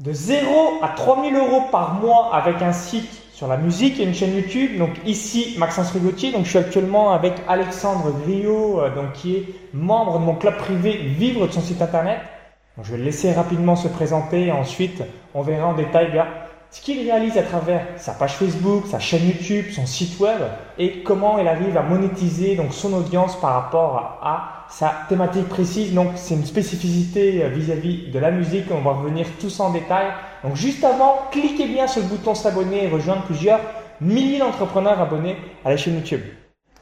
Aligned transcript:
De 0.00 0.14
0 0.14 0.78
à 0.80 0.88
3000 0.88 1.36
euros 1.36 1.64
par 1.70 1.92
mois 1.92 2.34
avec 2.34 2.62
un 2.62 2.72
site 2.72 3.20
sur 3.34 3.46
la 3.46 3.58
musique 3.58 4.00
et 4.00 4.04
une 4.04 4.14
chaîne 4.14 4.34
YouTube. 4.34 4.78
Donc 4.78 4.92
ici, 5.04 5.56
Maxence 5.58 5.90
Rigotier. 5.92 6.32
Donc 6.32 6.44
je 6.44 6.48
suis 6.48 6.58
actuellement 6.58 7.12
avec 7.12 7.34
Alexandre 7.46 8.10
Griot, 8.24 8.80
euh, 8.80 8.94
donc 8.94 9.12
qui 9.12 9.36
est 9.36 9.44
membre 9.74 10.18
de 10.18 10.24
mon 10.24 10.36
club 10.36 10.56
privé 10.56 10.92
Vivre 10.92 11.46
de 11.46 11.52
son 11.52 11.60
site 11.60 11.82
internet. 11.82 12.20
Donc, 12.78 12.86
je 12.86 12.92
vais 12.92 12.96
le 12.96 13.04
laisser 13.04 13.30
rapidement 13.32 13.76
se 13.76 13.88
présenter 13.88 14.46
et 14.46 14.52
ensuite 14.52 15.02
on 15.34 15.42
verra 15.42 15.66
en 15.66 15.74
détail 15.74 16.10
bien 16.10 16.26
ce 16.70 16.80
qu'il 16.80 16.98
réalise 17.00 17.36
à 17.36 17.42
travers 17.42 17.84
sa 17.96 18.12
page 18.12 18.36
Facebook, 18.36 18.86
sa 18.86 19.00
chaîne 19.00 19.26
YouTube, 19.26 19.66
son 19.70 19.84
site 19.84 20.18
web 20.18 20.40
et 20.78 21.02
comment 21.02 21.38
il 21.38 21.46
arrive 21.46 21.76
à 21.76 21.82
monétiser 21.82 22.56
donc 22.56 22.72
son 22.72 22.94
audience 22.94 23.38
par 23.38 23.52
rapport 23.52 24.20
à, 24.22 24.59
sa 24.70 24.92
thématique 25.08 25.48
précise. 25.48 25.92
Donc 25.94 26.12
c'est 26.14 26.34
une 26.34 26.46
spécificité 26.46 27.44
euh, 27.44 27.48
vis-à-vis 27.48 28.10
de 28.10 28.18
la 28.18 28.30
musique. 28.30 28.66
On 28.70 28.80
va 28.80 28.92
revenir 28.92 29.26
tous 29.40 29.60
en 29.60 29.70
détail. 29.70 30.06
Donc 30.44 30.56
juste 30.56 30.82
avant, 30.84 31.18
cliquez 31.30 31.66
bien 31.66 31.86
sur 31.86 32.02
le 32.02 32.08
bouton 32.08 32.34
s'abonner 32.34 32.84
et 32.84 32.88
rejoindre 32.88 33.22
plusieurs 33.22 33.60
milliers 34.00 34.38
d'entrepreneurs 34.38 35.00
abonnés 35.00 35.36
à 35.64 35.70
la 35.70 35.76
chaîne 35.76 35.94
YouTube. 35.96 36.22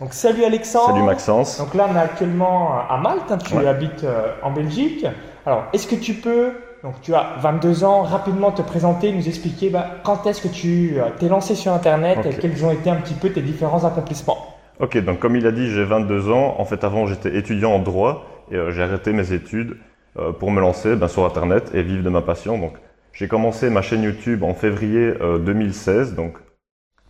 Donc 0.01 0.15
salut 0.15 0.45
Alexandre. 0.45 0.95
Salut 0.95 1.03
Maxence. 1.03 1.59
Donc 1.59 1.75
là 1.75 1.89
on 1.91 1.97
est 1.97 2.01
actuellement 2.01 2.71
à 2.89 2.97
Malte. 2.99 3.33
Hein. 3.33 3.39
tu 3.39 3.57
habites 3.67 4.05
euh, 4.05 4.33
en 4.43 4.53
Belgique. 4.53 5.05
Alors 5.45 5.65
est-ce 5.73 5.87
que 5.87 5.97
tu 5.97 6.15
peux 6.15 6.53
donc 6.85 6.95
tu 7.03 7.13
as 7.13 7.35
22 7.41 7.83
ans, 7.83 8.03
rapidement 8.03 8.53
te 8.53 8.63
présenter, 8.63 9.13
nous 9.13 9.27
expliquer 9.27 9.69
bah, 9.69 9.97
quand 10.05 10.27
est-ce 10.27 10.41
que 10.41 10.49
tu 10.49 10.95
euh, 10.97 11.09
t'es 11.19 11.29
lancé 11.29 11.57
sur 11.57 11.73
Internet 11.73 12.25
et 12.25 12.35
quels 12.37 12.65
ont 12.65 12.71
été 12.71 12.89
un 12.89 12.97
petit 12.97 13.15
peu 13.15 13.31
tes 13.31 13.43
différents 13.43 13.85
accomplissements? 13.85 14.58
Ok, 14.81 14.97
donc 14.99 15.19
comme 15.19 15.37
il 15.37 15.47
a 15.47 15.53
dit, 15.53 15.71
j'ai 15.71 15.85
22 15.85 16.31
ans. 16.31 16.57
En 16.59 16.65
fait, 16.65 16.85
avant, 16.85 17.07
j'étais 17.07 17.37
étudiant 17.37 17.73
en 17.73 17.79
droit 17.79 18.45
et 18.51 18.57
euh, 18.57 18.71
j'ai 18.71 18.83
arrêté 18.83 19.13
mes 19.13 19.33
études 19.33 19.77
euh, 20.19 20.33
pour 20.33 20.51
me 20.51 20.61
lancer 20.61 20.97
ben, 20.97 21.09
sur 21.09 21.25
Internet 21.25 21.71
et 21.75 21.83
vivre 21.83 22.05
de 22.05 22.11
ma 22.11 22.23
passion. 22.23 22.59
Donc, 22.59 22.75
j'ai 23.13 23.29
commencé 23.29 23.71
ma 23.71 23.83
chaîne 23.83 24.03
YouTube 24.03 24.45
en 24.45 24.55
février 24.55 25.13
2016, 25.45 26.15
donc 26.15 26.39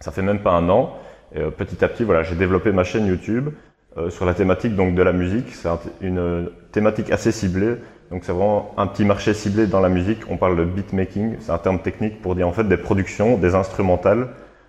ça 0.01 0.11
fait 0.11 0.23
même 0.23 0.39
pas 0.39 0.53
un 0.53 0.71
an. 0.71 0.97
Et, 1.35 1.43
petit 1.51 1.85
à 1.85 1.89
petit, 1.89 2.05
voilà, 2.05 2.23
j'ai 2.23 2.35
développé 2.35 2.73
ma 2.73 2.83
chaîne 2.83 3.07
YouTube 3.07 3.51
sur 4.09 4.25
la 4.25 4.33
thématique 4.33 4.75
donc 4.75 4.95
de 4.95 5.03
la 5.03 5.13
musique. 5.13 5.53
C'est 5.53 5.69
une 6.01 6.49
thématique 6.73 7.11
assez 7.11 7.31
ciblée 7.31 7.75
donc 8.11 8.25
c'est 8.25 8.33
vraiment 8.33 8.73
un 8.77 8.87
petit 8.87 9.05
marché 9.05 9.35
ciblé 9.35 9.67
dans 9.67 9.81
la 9.81 9.89
musique. 9.89 10.21
On 10.31 10.37
parle 10.37 10.57
de 10.57 10.65
beatmaking, 10.65 11.37
c'est 11.41 11.53
un 11.53 11.59
terme 11.59 11.81
technique 11.81 12.23
pour 12.23 12.35
dire 12.35 12.49
en 12.49 12.53
fait 12.53 12.65
des 12.65 12.77
productions, 12.77 13.37
des 13.37 13.55
instrumentales 13.55 14.29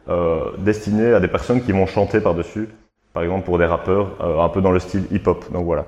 euh, 0.10 0.52
destinées 0.58 1.14
à 1.14 1.20
des 1.20 1.28
personnes 1.28 1.62
qui 1.62 1.72
vont 1.72 1.86
chanter 1.86 2.20
par-dessus. 2.20 2.68
Par 3.14 3.24
exemple 3.24 3.46
pour 3.46 3.58
des 3.58 3.66
rappeurs, 3.66 4.16
euh, 4.22 4.40
un 4.40 4.50
peu 4.50 4.62
dans 4.62 4.72
le 4.72 4.80
style 4.80 5.08
hip-hop. 5.12 5.52
Donc 5.52 5.66
voilà, 5.66 5.86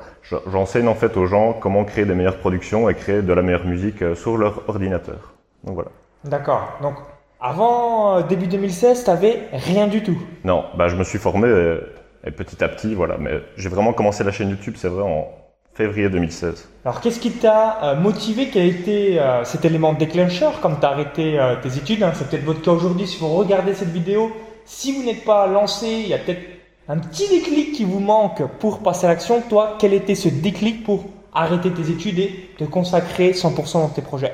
j'enseigne 0.48 0.88
en 0.88 0.96
fait 0.96 1.16
aux 1.18 1.28
gens 1.28 1.54
comment 1.54 1.84
créer 1.84 2.06
des 2.06 2.16
meilleures 2.16 2.38
productions 2.38 2.90
et 2.90 2.96
créer 2.96 3.22
de 3.22 3.34
la 3.34 3.44
meilleure 3.44 3.66
musique 3.66 4.02
euh, 4.02 4.16
sur 4.16 4.38
leur 4.38 4.68
ordinateur. 4.68 5.34
Donc 5.64 5.76
voilà. 5.76 5.92
D'accord. 6.24 6.80
Donc 6.82 6.96
avant 7.40 8.18
euh, 8.18 8.22
début 8.24 8.48
2016, 8.48 9.04
tu 9.04 9.10
n'avais 9.10 9.44
rien 9.54 9.88
du 9.88 10.02
tout. 10.02 10.18
Non, 10.44 10.66
bah 10.76 10.88
je 10.88 10.96
me 10.96 11.04
suis 11.04 11.20
formé 11.20 11.48
et, 11.48 12.28
et 12.28 12.32
petit 12.32 12.64
à 12.64 12.68
petit, 12.68 12.96
voilà. 12.96 13.18
Mais 13.20 13.34
j'ai 13.56 13.70
vraiment 13.70 13.94
commencé 13.94 14.24
la 14.24 14.32
chaîne 14.32 14.50
YouTube, 14.50 14.74
c'est 14.76 14.90
vrai, 14.90 15.04
en, 15.04 15.28
février 15.74 16.10
2016. 16.10 16.68
Alors, 16.84 17.00
qu'est-ce 17.00 17.20
qui 17.20 17.32
t'a 17.32 17.96
motivé? 17.96 18.50
Quel 18.52 18.62
a 18.64 18.66
été 18.66 19.22
cet 19.46 19.64
élément 19.64 19.94
déclencheur 19.94 20.60
quand 20.60 20.76
tu 20.76 20.86
as 20.86 20.90
arrêté 20.90 21.40
tes 21.64 21.78
études 21.78 22.04
hein? 22.04 22.12
C'est 22.14 22.30
peut-être 22.30 22.44
votre 22.44 22.62
cas 22.62 22.72
aujourd'hui 22.72 23.08
si 23.08 23.18
vous 23.18 23.30
regardez 23.30 23.74
cette 23.74 23.88
vidéo. 23.88 24.34
Si 24.66 24.92
vous 24.92 25.04
n'êtes 25.04 25.24
pas 25.24 25.48
lancé, 25.48 25.88
il 25.88 26.08
y 26.10 26.14
a 26.14 26.18
peut-être 26.18 26.51
un 26.92 26.98
petit 26.98 27.30
déclic 27.30 27.72
qui 27.72 27.86
vous 27.86 28.02
manque 28.02 28.44
pour 28.60 28.80
passer 28.80 29.06
à 29.06 29.10
l'action. 29.10 29.42
Toi, 29.42 29.78
quel 29.80 29.94
était 29.94 30.16
ce 30.16 30.28
déclic 30.28 30.84
pour 30.84 31.06
arrêter 31.34 31.72
tes 31.72 31.90
études 31.90 32.20
et 32.20 32.50
te 32.58 32.66
consacrer 32.66 33.32
100% 33.32 33.74
dans 33.74 33.88
tes 33.88 34.02
projets? 34.02 34.34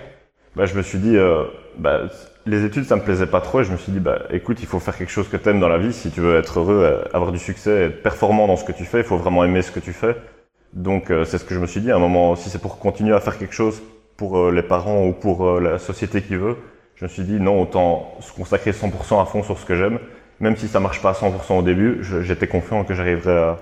Bah, 0.56 0.66
Je 0.66 0.76
me 0.76 0.82
suis 0.82 0.98
dit, 0.98 1.16
bah, 1.78 2.08
les 2.48 2.66
études, 2.66 2.86
ça 2.86 2.96
me 2.96 3.04
plaisait 3.04 3.28
pas 3.28 3.42
trop 3.42 3.62
et 3.62 3.64
je 3.64 3.72
me 3.72 3.78
suis 3.78 3.92
dit, 3.92 4.00
bah, 4.00 4.24
écoute, 4.32 4.58
il 4.60 4.66
faut 4.66 4.80
faire 4.80 4.98
quelque 4.98 5.12
chose 5.12 5.28
que 5.30 5.38
tu 5.38 5.48
aimes 5.50 5.60
dans 5.60 5.68
la 5.68 5.78
vie. 5.78 5.94
Si 5.94 6.10
tu 6.10 6.20
veux 6.20 6.36
être 6.36 6.60
heureux, 6.60 7.04
avoir 7.14 7.32
du 7.32 7.38
succès, 7.38 7.84
être 7.84 8.02
performant 8.02 8.48
dans 8.48 8.56
ce 8.56 8.64
que 8.64 8.72
tu 8.72 8.86
fais, 8.86 9.00
il 9.00 9.06
faut 9.06 9.18
vraiment 9.18 9.44
aimer 9.44 9.62
ce 9.62 9.70
que 9.70 9.80
tu 9.80 9.94
fais. 9.94 10.16
Donc 10.74 11.12
euh, 11.12 11.26
c'est 11.26 11.38
ce 11.38 11.46
que 11.46 11.54
je 11.54 11.60
me 11.60 11.68
suis 11.68 11.82
dit. 11.82 11.92
À 11.92 11.96
un 11.96 12.00
moment, 12.00 12.36
si 12.36 12.50
c'est 12.50 12.62
pour 12.62 12.80
continuer 12.80 13.14
à 13.14 13.20
faire 13.20 13.38
quelque 13.38 13.54
chose 13.54 13.82
pour 14.16 14.38
euh, 14.38 14.52
les 14.52 14.64
parents 14.64 15.06
ou 15.06 15.14
pour 15.14 15.48
euh, 15.48 15.60
la 15.60 15.80
société 15.80 16.22
qui 16.22 16.36
veut, 16.36 16.58
je 16.96 17.06
me 17.06 17.10
suis 17.10 17.24
dit 17.24 17.40
non, 17.40 17.62
autant 17.62 18.16
se 18.20 18.34
consacrer 18.34 18.72
100% 18.72 19.22
à 19.22 19.26
fond 19.26 19.44
sur 19.44 19.58
ce 19.58 19.66
que 19.66 19.76
j'aime. 19.76 20.00
Même 20.40 20.56
si 20.56 20.68
ça 20.68 20.80
marche 20.80 21.02
pas 21.02 21.10
à 21.10 21.14
100% 21.14 21.60
au 21.60 21.62
début, 21.62 22.04
j'étais 22.22 22.48
confiant 22.48 22.84
que 22.84 22.94
j'arriverais 22.94 23.38
à 23.38 23.58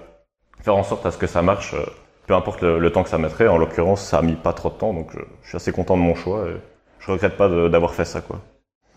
faire 0.62 0.76
en 0.76 0.84
sorte 0.84 1.06
à 1.06 1.12
ce 1.12 1.18
que 1.18 1.28
ça 1.28 1.42
marche, 1.42 1.76
peu 2.28 2.34
importe 2.34 2.62
le, 2.62 2.92
temps 2.92 3.04
que 3.04 3.10
ça 3.10 3.18
mettrait. 3.18 3.48
En 3.48 3.58
l'occurrence, 3.58 4.02
ça 4.02 4.20
a 4.20 4.22
mis 4.22 4.34
pas 4.34 4.54
trop 4.54 4.70
de 4.70 4.76
temps, 4.76 4.94
donc 4.94 5.12
je, 5.14 5.20
je 5.44 5.48
suis 5.50 5.56
assez 5.56 5.72
content 5.72 5.96
de 5.96 6.02
mon 6.02 6.16
choix 6.16 6.48
et 6.48 6.58
je 7.00 7.12
regrette 7.12 7.38
pas 7.38 7.48
d'avoir 7.70 7.94
fait 7.94 8.06
ça, 8.06 8.22
quoi. 8.22 8.40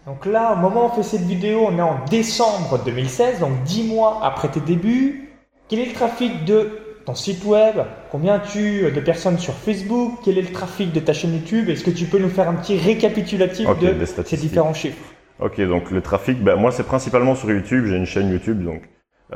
Donc 0.07 0.25
là, 0.25 0.55
au 0.55 0.57
moment 0.57 0.87
où 0.87 0.89
on 0.89 0.95
fait 0.95 1.03
cette 1.03 1.27
vidéo, 1.27 1.67
on 1.69 1.77
est 1.77 1.83
en 1.83 2.03
décembre 2.09 2.83
2016, 2.83 3.41
donc 3.41 3.63
10 3.65 3.85
mois 3.89 4.21
après 4.23 4.49
tes 4.49 4.61
débuts. 4.61 5.35
Quel 5.69 5.81
est 5.81 5.87
le 5.87 5.93
trafic 5.93 6.47
de 6.47 6.79
ton 7.05 7.15
site 7.15 7.45
web, 7.45 7.77
combien 8.11 8.39
tu 8.39 8.91
de 8.91 9.01
personnes 9.01 9.39
sur 9.39 9.55
Facebook, 9.55 10.19
quel 10.25 10.39
est 10.39 10.43
le 10.43 10.53
trafic 10.53 10.93
de 10.93 11.01
ta 11.01 11.13
chaîne 11.13 11.35
YouTube? 11.35 11.69
Est-ce 11.69 11.85
que 11.85 11.91
tu 11.91 12.07
peux 12.07 12.19
nous 12.19 12.31
faire 12.31 12.49
un 12.49 12.55
petit 12.55 12.79
récapitulatif 12.79 13.69
de 13.79 14.05
ces 14.25 14.37
différents 14.37 14.75
chiffres? 14.75 14.99
Ok, 15.41 15.61
donc 15.61 15.91
le 15.91 16.01
trafic, 16.01 16.43
ben, 16.43 16.57
moi 16.57 16.73
c'est 16.73 16.83
principalement 16.83 17.35
sur 17.35 17.51
YouTube, 17.51 17.87
j'ai 17.87 17.97
une 17.97 18.07
chaîne 18.07 18.31
YouTube, 18.31 18.65
donc 18.65 18.83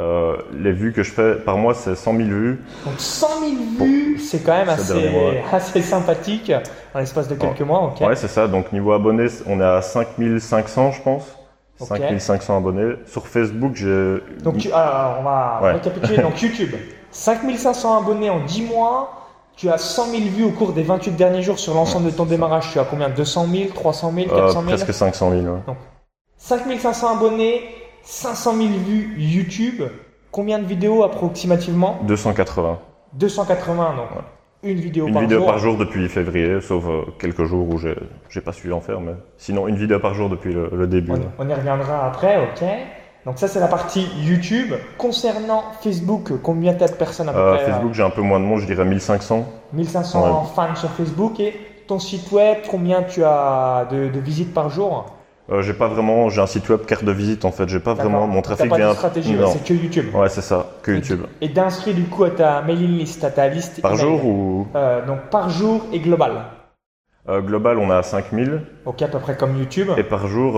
euh, 0.00 0.36
les 0.52 0.72
vues 0.72 0.92
que 0.92 1.02
je 1.02 1.10
fais 1.10 1.34
par 1.34 1.58
mois 1.58 1.74
c'est 1.74 1.94
100 1.94 2.16
000 2.16 2.28
vues. 2.28 2.60
Donc 2.84 2.94
100 2.98 3.26
000 3.40 3.52
vues, 3.78 4.18
c'est 4.18 4.40
quand 4.40 4.52
même 4.56 4.68
assez, 4.68 5.10
assez 5.52 5.82
sympathique 5.82 6.50
en 6.94 6.98
l'espace 6.98 7.28
de 7.28 7.34
quelques 7.34 7.60
mois. 7.60 7.82
ok 7.82 8.06
Ouais, 8.06 8.16
c'est 8.16 8.28
ça, 8.28 8.48
donc 8.48 8.72
niveau 8.72 8.92
abonnés, 8.92 9.28
on 9.46 9.60
est 9.60 9.64
à 9.64 9.80
5500 9.80 10.92
je 10.92 11.02
pense. 11.02 11.36
5500 11.78 12.58
abonnés. 12.58 12.94
Sur 13.06 13.26
Facebook, 13.26 13.72
j'ai... 13.74 14.18
Donc 14.42 14.58
tu, 14.58 14.72
alors, 14.72 15.16
on 15.20 15.22
va 15.24 15.60
récapituler, 15.62 16.22
donc 16.22 16.40
YouTube. 16.40 16.74
5500 17.10 17.98
abonnés 17.98 18.30
en 18.30 18.40
10 18.44 18.62
mois. 18.62 19.18
Tu 19.56 19.68
as 19.68 19.78
100 19.78 20.06
000 20.06 20.22
vues 20.34 20.44
au 20.44 20.50
cours 20.50 20.72
des 20.72 20.82
28 20.82 21.12
derniers 21.12 21.42
jours 21.42 21.58
sur 21.58 21.74
l'ensemble 21.74 22.06
de 22.06 22.10
ton 22.10 22.24
démarrage. 22.24 22.70
Tu 22.72 22.78
as 22.78 22.84
combien? 22.84 23.10
200 23.10 23.46
000, 23.52 23.68
300 23.74 24.12
000, 24.14 24.28
400 24.28 24.52
000 24.52 24.64
Presque 24.64 24.94
500 24.94 25.30
000. 25.30 25.42
Ouais. 25.42 25.60
Donc, 25.66 25.76
5500 26.42 27.18
abonnés, 27.18 27.62
500 28.02 28.56
000 28.56 28.68
vues 28.84 29.14
YouTube. 29.16 29.82
Combien 30.32 30.58
de 30.58 30.66
vidéos 30.66 31.04
approximativement? 31.04 32.00
280. 32.02 32.80
280, 33.12 33.96
donc 33.96 34.08
une 34.64 34.78
vidéo 34.78 35.06
une 35.06 35.14
par 35.14 35.22
vidéo 35.22 35.38
jour. 35.38 35.46
par 35.46 35.58
jour 35.58 35.76
depuis 35.76 36.08
février, 36.08 36.60
sauf 36.60 36.84
euh, 36.86 37.02
quelques 37.18 37.44
jours 37.44 37.68
où 37.68 37.78
j'ai 37.78 38.40
pas 38.40 38.52
su 38.52 38.72
en 38.72 38.80
faire, 38.80 39.00
mais 39.00 39.12
sinon 39.36 39.68
une 39.68 39.76
vidéo 39.76 40.00
par 40.00 40.14
jour 40.14 40.28
depuis 40.28 40.52
le, 40.52 40.86
début. 40.86 41.12
On, 41.12 41.44
on, 41.44 41.48
y 41.48 41.54
reviendra 41.54 42.06
après, 42.06 42.38
ok. 42.38 42.64
Donc 43.24 43.38
ça 43.38 43.46
c'est 43.46 43.60
la 43.60 43.68
partie 43.68 44.08
YouTube. 44.20 44.72
Concernant 44.98 45.64
Facebook, 45.80 46.32
combien 46.42 46.74
t'as 46.74 46.88
de 46.88 46.94
personnes 46.94 47.28
à 47.28 47.32
peu 47.32 47.38
euh, 47.38 47.54
près 47.54 47.66
Facebook 47.66 47.92
j'ai 47.94 48.02
un 48.02 48.10
peu 48.10 48.22
moins 48.22 48.40
de 48.40 48.44
monde, 48.44 48.60
je 48.60 48.66
dirais 48.66 48.84
1500. 48.84 49.46
1500 49.74 50.44
fans 50.56 50.74
sur 50.74 50.90
Facebook 50.90 51.38
et 51.38 51.54
ton 51.86 51.98
site 52.00 52.30
web, 52.32 52.58
combien 52.68 53.02
tu 53.02 53.22
as 53.24 53.86
de, 53.90 54.18
visites 54.18 54.54
par 54.54 54.70
jour? 54.70 55.06
Euh, 55.50 55.60
j'ai 55.60 55.72
pas 55.72 55.88
vraiment, 55.88 56.28
j'ai 56.30 56.40
un 56.40 56.46
site 56.46 56.68
web 56.68 56.84
carte 56.86 57.04
de 57.04 57.12
visite 57.12 57.44
en 57.44 57.50
fait, 57.50 57.68
j'ai 57.68 57.80
pas 57.80 57.94
vraiment 57.94 58.26
mon 58.26 58.42
trafic 58.42 58.70
pas 58.70 58.76
vient. 58.76 58.90
De 58.90 58.94
stratégie, 58.94 59.36
c'est 59.52 59.64
que 59.64 59.74
YouTube. 59.74 60.14
Ouais, 60.14 60.28
c'est 60.28 60.40
ça, 60.40 60.66
que 60.82 60.92
YouTube. 60.92 61.22
Et, 61.40 61.48
d'inscrire 61.48 61.94
du 61.94 62.04
coup 62.04 62.24
à 62.24 62.30
ta 62.30 62.62
mailing 62.62 62.98
list, 62.98 63.24
à 63.24 63.30
ta 63.30 63.48
liste. 63.48 63.82
Par 63.82 63.96
jour 63.96 64.24
ou 64.24 64.68
euh, 64.76 65.04
Donc 65.04 65.30
par 65.30 65.50
jour 65.50 65.82
et 65.92 65.98
global. 65.98 66.44
Euh, 67.28 67.40
global, 67.40 67.78
on 67.78 67.90
a 67.90 68.02
5000. 68.02 68.62
Ok, 68.84 69.02
à 69.02 69.08
peu 69.08 69.18
près 69.18 69.36
comme 69.36 69.56
YouTube. 69.56 69.88
Et 69.96 70.04
par 70.04 70.26
jour, 70.28 70.56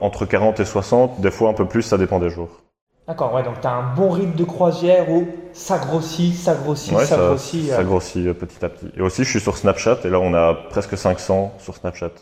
entre 0.00 0.26
40 0.26 0.60
et 0.60 0.64
60, 0.64 1.20
des 1.20 1.30
fois 1.30 1.50
un 1.50 1.54
peu 1.54 1.66
plus, 1.66 1.82
ça 1.82 1.96
dépend 1.96 2.18
des 2.18 2.30
jours. 2.30 2.60
D'accord, 3.06 3.34
ouais, 3.34 3.42
donc 3.42 3.60
tu 3.60 3.66
as 3.66 3.72
un 3.72 3.94
bon 3.94 4.10
rythme 4.10 4.34
de 4.34 4.44
croisière 4.44 5.10
où 5.10 5.28
ça 5.52 5.78
grossit, 5.78 6.34
ça 6.34 6.54
grossit, 6.54 6.98
ça, 7.00 7.16
grossit. 7.16 7.68
Ça 7.68 7.84
grossit 7.84 8.32
petit 8.32 8.64
à 8.64 8.68
petit. 8.68 8.90
Et 8.96 9.02
aussi, 9.02 9.24
je 9.24 9.30
suis 9.30 9.40
sur 9.40 9.56
Snapchat 9.56 9.98
et 10.04 10.08
là, 10.08 10.18
on 10.20 10.32
a 10.32 10.54
presque 10.54 10.96
500 10.96 11.52
sur 11.58 11.76
Snapchat. 11.76 12.12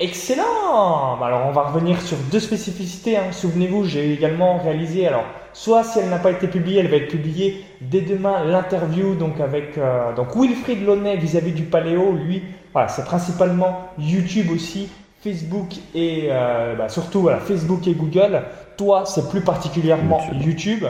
Excellent 0.00 1.20
Alors 1.20 1.46
on 1.48 1.50
va 1.50 1.62
revenir 1.62 2.00
sur 2.00 2.16
deux 2.30 2.38
spécificités. 2.38 3.16
Hein. 3.16 3.32
Souvenez-vous, 3.32 3.84
j'ai 3.84 4.12
également 4.12 4.58
réalisé, 4.58 5.08
alors 5.08 5.24
soit 5.52 5.82
si 5.82 5.98
elle 5.98 6.08
n'a 6.08 6.20
pas 6.20 6.30
été 6.30 6.46
publiée, 6.46 6.78
elle 6.78 6.88
va 6.88 6.98
être 6.98 7.08
publiée 7.08 7.64
dès 7.80 8.02
demain, 8.02 8.44
l'interview 8.44 9.16
donc 9.16 9.40
avec 9.40 9.76
euh, 9.76 10.14
donc 10.14 10.36
Wilfried 10.36 10.86
Launay 10.86 11.16
vis-à-vis 11.16 11.50
du 11.50 11.64
Paléo. 11.64 12.12
Lui, 12.12 12.44
voilà, 12.72 12.86
c'est 12.86 13.04
principalement 13.04 13.88
YouTube 13.98 14.52
aussi, 14.52 14.88
Facebook 15.20 15.70
et 15.96 16.28
euh, 16.30 16.76
bah, 16.76 16.88
surtout 16.88 17.22
voilà, 17.22 17.38
Facebook 17.38 17.88
et 17.88 17.94
Google. 17.94 18.42
Toi, 18.76 19.02
c'est 19.04 19.28
plus 19.28 19.40
particulièrement 19.40 20.20
YouTube. 20.32 20.84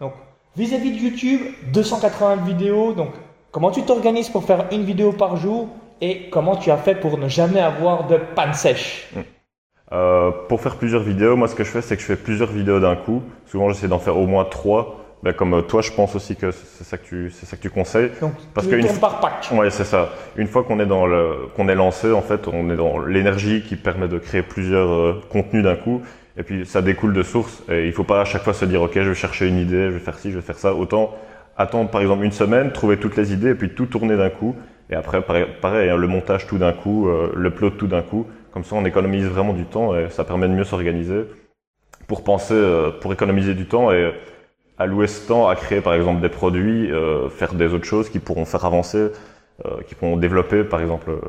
Donc 0.00 0.14
vis-à-vis 0.56 0.92
de 0.92 0.96
YouTube, 0.96 1.40
280 1.70 2.36
vidéos. 2.36 2.94
Donc 2.94 3.10
comment 3.52 3.70
tu 3.70 3.82
t'organises 3.82 4.30
pour 4.30 4.44
faire 4.44 4.64
une 4.72 4.84
vidéo 4.84 5.12
par 5.12 5.36
jour? 5.36 5.68
Et 6.04 6.28
comment 6.30 6.56
tu 6.56 6.70
as 6.70 6.76
fait 6.76 6.94
pour 6.94 7.16
ne 7.16 7.28
jamais 7.28 7.60
avoir 7.60 8.06
de 8.06 8.18
panne 8.34 8.52
sèche 8.52 9.08
hmm. 9.14 9.20
euh, 9.92 10.30
Pour 10.48 10.60
faire 10.60 10.76
plusieurs 10.76 11.02
vidéos, 11.02 11.34
moi 11.36 11.48
ce 11.48 11.54
que 11.54 11.64
je 11.64 11.70
fais, 11.70 11.80
c'est 11.80 11.96
que 11.96 12.02
je 12.02 12.06
fais 12.06 12.16
plusieurs 12.16 12.50
vidéos 12.50 12.78
d'un 12.78 12.96
coup. 12.96 13.22
Souvent, 13.46 13.70
j'essaie 13.70 13.88
d'en 13.88 13.98
faire 13.98 14.18
au 14.18 14.26
moins 14.26 14.44
trois. 14.44 15.00
Ben, 15.22 15.32
comme 15.32 15.66
toi, 15.66 15.80
je 15.80 15.90
pense 15.90 16.14
aussi 16.14 16.36
que 16.36 16.50
c'est 16.50 16.84
ça 16.84 16.98
que 16.98 17.06
tu, 17.06 17.30
c'est 17.30 17.46
ça 17.46 17.56
que 17.56 17.62
tu 17.62 17.70
conseilles. 17.70 18.10
Donc, 18.20 18.34
Parce 18.52 18.66
que 18.66 18.74
une 18.74 18.86
tournes 18.86 18.98
par 18.98 19.20
pack. 19.20 19.48
Ouais, 19.52 19.70
c'est 19.70 19.84
ça. 19.84 20.10
Une 20.36 20.48
fois 20.48 20.64
qu'on 20.64 20.78
est 20.80 20.86
dans 20.86 21.06
le, 21.06 21.48
qu'on 21.56 21.66
est 21.68 21.74
lancé, 21.74 22.12
en 22.12 22.20
fait, 22.20 22.46
on 22.46 22.68
est 22.68 22.76
dans 22.76 22.98
l'énergie 22.98 23.62
qui 23.62 23.76
permet 23.76 24.06
de 24.06 24.18
créer 24.18 24.42
plusieurs 24.42 24.92
euh, 24.92 25.22
contenus 25.30 25.64
d'un 25.64 25.76
coup. 25.76 26.02
Et 26.36 26.42
puis, 26.42 26.66
ça 26.66 26.82
découle 26.82 27.14
de 27.14 27.22
source. 27.22 27.62
Et 27.70 27.86
il 27.86 27.92
faut 27.94 28.04
pas 28.04 28.20
à 28.20 28.26
chaque 28.26 28.42
fois 28.42 28.52
se 28.52 28.66
dire, 28.66 28.82
OK, 28.82 28.92
je 28.96 29.08
vais 29.08 29.14
chercher 29.14 29.48
une 29.48 29.58
idée, 29.58 29.86
je 29.86 29.94
vais 29.94 29.98
faire 29.98 30.18
ci, 30.18 30.30
je 30.30 30.36
vais 30.36 30.44
faire 30.44 30.58
ça. 30.58 30.74
Autant 30.74 31.14
attendre, 31.56 31.88
par 31.88 32.02
exemple, 32.02 32.24
une 32.24 32.32
semaine, 32.32 32.72
trouver 32.72 32.98
toutes 32.98 33.16
les 33.16 33.32
idées 33.32 33.50
et 33.50 33.54
puis 33.54 33.70
tout 33.70 33.86
tourner 33.86 34.18
d'un 34.18 34.30
coup. 34.30 34.54
Et 34.90 34.94
après, 34.94 35.22
pareil, 35.22 35.46
pareil, 35.60 35.90
hein, 35.90 35.96
le 35.96 36.06
montage 36.06 36.46
tout 36.46 36.58
d'un 36.58 36.72
coup, 36.72 37.08
euh, 37.08 37.32
le 37.34 37.50
plot 37.50 37.70
tout 37.70 37.86
d'un 37.86 38.02
coup. 38.02 38.26
Comme 38.52 38.64
ça, 38.64 38.76
on 38.76 38.84
économise 38.84 39.26
vraiment 39.26 39.52
du 39.52 39.64
temps 39.64 39.96
et 39.96 40.10
ça 40.10 40.24
permet 40.24 40.48
de 40.48 40.52
mieux 40.54 40.64
s'organiser 40.64 41.24
pour 42.06 42.22
penser, 42.22 42.54
euh, 42.54 42.90
pour 42.90 43.12
économiser 43.12 43.54
du 43.54 43.66
temps 43.66 43.90
et 43.90 44.12
allouer 44.78 45.06
ce 45.06 45.26
temps 45.26 45.48
à 45.48 45.56
créer, 45.56 45.80
par 45.80 45.94
exemple, 45.94 46.20
des 46.20 46.28
produits, 46.28 46.90
euh, 46.90 47.28
faire 47.28 47.54
des 47.54 47.72
autres 47.72 47.84
choses 47.84 48.08
qui 48.08 48.18
pourront 48.18 48.44
faire 48.44 48.64
avancer, 48.64 49.10
euh, 49.64 49.82
qui 49.86 49.94
pourront 49.94 50.16
développer, 50.16 50.64
par 50.64 50.80
exemple, 50.80 51.10
euh, 51.10 51.20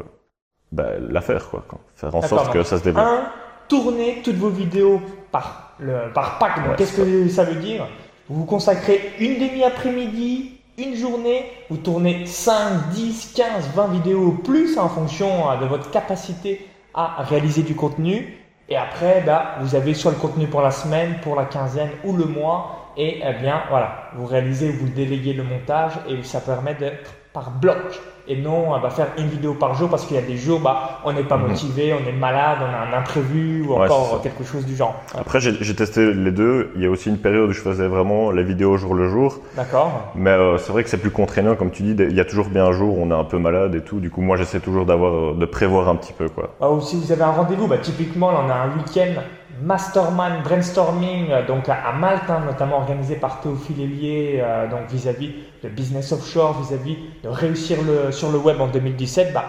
ben, 0.72 0.90
l'affaire, 1.10 1.50
quoi. 1.50 1.64
quoi. 1.68 1.80
Faire 1.96 2.16
en 2.16 2.22
sorte 2.22 2.52
que 2.52 2.64
ça 2.64 2.78
se 2.78 2.84
développe. 2.84 3.06
Un, 3.06 3.30
tournez 3.68 4.22
toutes 4.24 4.36
vos 4.36 4.50
vidéos 4.50 5.02
par, 5.32 5.76
le, 5.80 6.12
par 6.14 6.40
pack. 6.40 6.58
Ouais, 6.58 6.76
qu'est-ce 6.78 6.98
que 6.98 7.28
ça 7.30 7.44
veut 7.44 7.60
dire? 7.60 7.88
Vous 8.28 8.40
vous 8.40 8.46
consacrez 8.46 9.14
une 9.20 9.36
demi-après-midi, 9.36 10.60
une 10.78 10.96
journée, 10.96 11.46
vous 11.70 11.78
tournez 11.78 12.26
5, 12.26 12.90
10, 12.90 13.34
15, 13.36 13.70
20 13.76 13.88
vidéos 13.88 14.32
plus 14.32 14.78
en 14.78 14.90
fonction 14.90 15.50
euh, 15.50 15.58
de 15.58 15.66
votre 15.66 15.90
capacité 15.92 16.68
à 16.94 17.24
réaliser 17.24 17.64
du 17.64 17.76
contenu. 17.76 18.38
Et 18.68 18.76
après, 18.76 19.22
bah, 19.26 19.56
vous 19.62 19.76
avez 19.76 19.94
soit 19.94 20.12
le 20.12 20.18
contenu 20.18 20.48
pour 20.48 20.62
la 20.62 20.72
semaine, 20.72 21.20
pour 21.22 21.36
la 21.36 21.46
quinzaine 21.46 21.92
ou 22.04 22.14
le 22.14 22.26
mois. 22.26 22.92
Et 22.98 23.22
eh 23.24 23.34
bien, 23.42 23.62
voilà, 23.70 24.10
vous 24.16 24.26
réalisez, 24.26 24.70
vous 24.70 24.88
déléguez 24.88 25.34
le 25.34 25.44
montage 25.44 25.94
et 26.10 26.24
ça 26.24 26.40
permet 26.40 26.76
d'être 26.76 27.14
par 27.36 27.52
bloc 27.52 28.02
et 28.28 28.38
non 28.42 28.74
euh, 28.74 28.80
bah, 28.80 28.90
faire 28.90 29.08
une 29.20 29.28
vidéo 29.28 29.54
par 29.54 29.76
jour 29.76 29.88
parce 29.90 30.06
qu'il 30.06 30.16
y 30.16 30.20
a 30.20 30.24
des 30.24 30.38
jours, 30.38 30.60
bah, 30.62 31.02
on 31.04 31.14
n'est 31.14 31.22
pas 31.24 31.38
Mhm. 31.38 31.50
motivé, 31.50 31.94
on 31.94 32.10
est 32.10 32.14
malade, 32.14 32.58
on 32.62 32.74
a 32.74 32.96
un 32.96 32.98
imprévu 33.00 33.62
ou 33.62 33.74
Ouais, 33.76 33.86
encore 33.86 34.22
quelque 34.24 34.44
chose 34.44 34.66
du 34.66 34.76
genre. 34.76 34.96
Après, 35.16 35.40
j'ai 35.42 35.76
testé 35.76 36.12
les 36.14 36.32
deux. 36.32 36.72
Il 36.76 36.82
y 36.82 36.88
a 36.88 36.90
aussi 36.90 37.10
une 37.10 37.20
période 37.20 37.50
où 37.50 37.54
je 37.54 37.60
faisais 37.62 37.88
vraiment 37.88 38.32
les 38.32 38.44
vidéos 38.44 38.72
au 38.72 38.78
jour 38.78 38.96
le 38.96 39.10
jour. 39.10 39.40
D'accord 39.56 40.12
Mais 40.16 40.32
euh, 40.32 40.58
c'est 40.58 40.72
vrai 40.72 40.84
que 40.84 40.90
c'est 40.90 40.98
plus 40.98 41.12
contraignant, 41.12 41.56
comme 41.56 41.70
tu 41.70 41.84
dis. 41.84 41.92
Il 42.04 42.16
y 42.16 42.20
a 42.22 42.26
toujours 42.26 42.48
bien 42.48 42.66
un 42.66 42.72
jour 42.72 42.98
où 42.98 43.04
on 43.04 43.12
est 43.12 43.20
un 43.20 43.26
peu 43.26 43.38
malade 43.38 43.76
et 43.76 43.82
tout. 43.82 44.00
Du 44.00 44.10
coup, 44.10 44.22
moi, 44.22 44.38
j'essaie 44.38 44.62
toujours 44.62 44.86
d'avoir, 44.86 45.14
euh, 45.14 45.34
de 45.38 45.46
prévoir 45.46 45.90
un 45.90 45.96
petit 45.96 46.14
peu, 46.14 46.30
quoi. 46.30 46.50
Ah, 46.62 46.72
Ou 46.72 46.82
si 46.82 46.96
vous 47.00 47.12
avez 47.12 47.22
un 47.24 47.32
rendez-vous, 47.32 47.68
bah, 47.68 47.78
typiquement, 47.80 48.32
là, 48.32 48.40
on 48.46 48.50
a 48.50 48.54
un 48.56 48.68
week-end 48.78 49.22
mastermind 49.62 50.44
brainstorming, 50.44 51.32
euh, 51.32 51.46
donc 51.46 51.70
à, 51.70 51.92
Malte, 51.94 52.30
hein, 52.30 52.44
notamment 52.46 52.78
organisé 52.78 53.16
par 53.16 53.42
Théophile 53.42 53.82
Hélier, 53.82 54.40
euh, 54.42 54.70
donc 54.70 54.90
vis-à-vis 54.90 55.32
de 55.64 55.70
business 55.70 56.12
offshore, 56.12 56.62
vis-à-vis 56.62 56.98
de 57.24 57.30
réussir 57.30 57.78
le, 57.84 58.12
sur 58.12 58.32
le 58.32 58.38
web 58.38 58.60
en 58.60 58.68
2017. 58.68 59.34
Bah, 59.34 59.46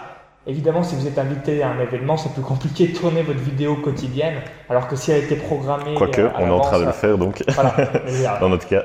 évidemment, 0.47 0.83
si 0.83 0.95
vous 0.95 1.07
êtes 1.07 1.19
invité 1.19 1.63
à 1.63 1.71
un 1.71 1.81
événement, 1.81 2.17
c'est 2.17 2.33
plus 2.33 2.43
compliqué 2.43 2.89
de 2.89 2.97
tourner 2.97 3.23
votre 3.23 3.41
vidéo 3.41 3.77
quotidienne, 3.77 4.37
alors 4.69 4.89
que 4.89 4.97
si 4.97 5.11
elle 5.11 5.23
a 5.23 5.25
été 5.25 5.37
programmée. 5.37 5.95
Quoique, 5.95 6.21
euh, 6.21 6.29
on 6.39 6.47
est 6.47 6.51
en 6.51 6.61
train 6.61 6.77
de 6.77 6.81
le 6.81 6.87
l'avance, 6.87 7.01
faire, 7.01 7.19
donc, 7.19 7.43
euh, 7.43 7.53
Voilà. 7.53 7.75
Euh, 8.07 8.41
dans 8.41 8.49
notre 8.49 8.67
cas. 8.69 8.85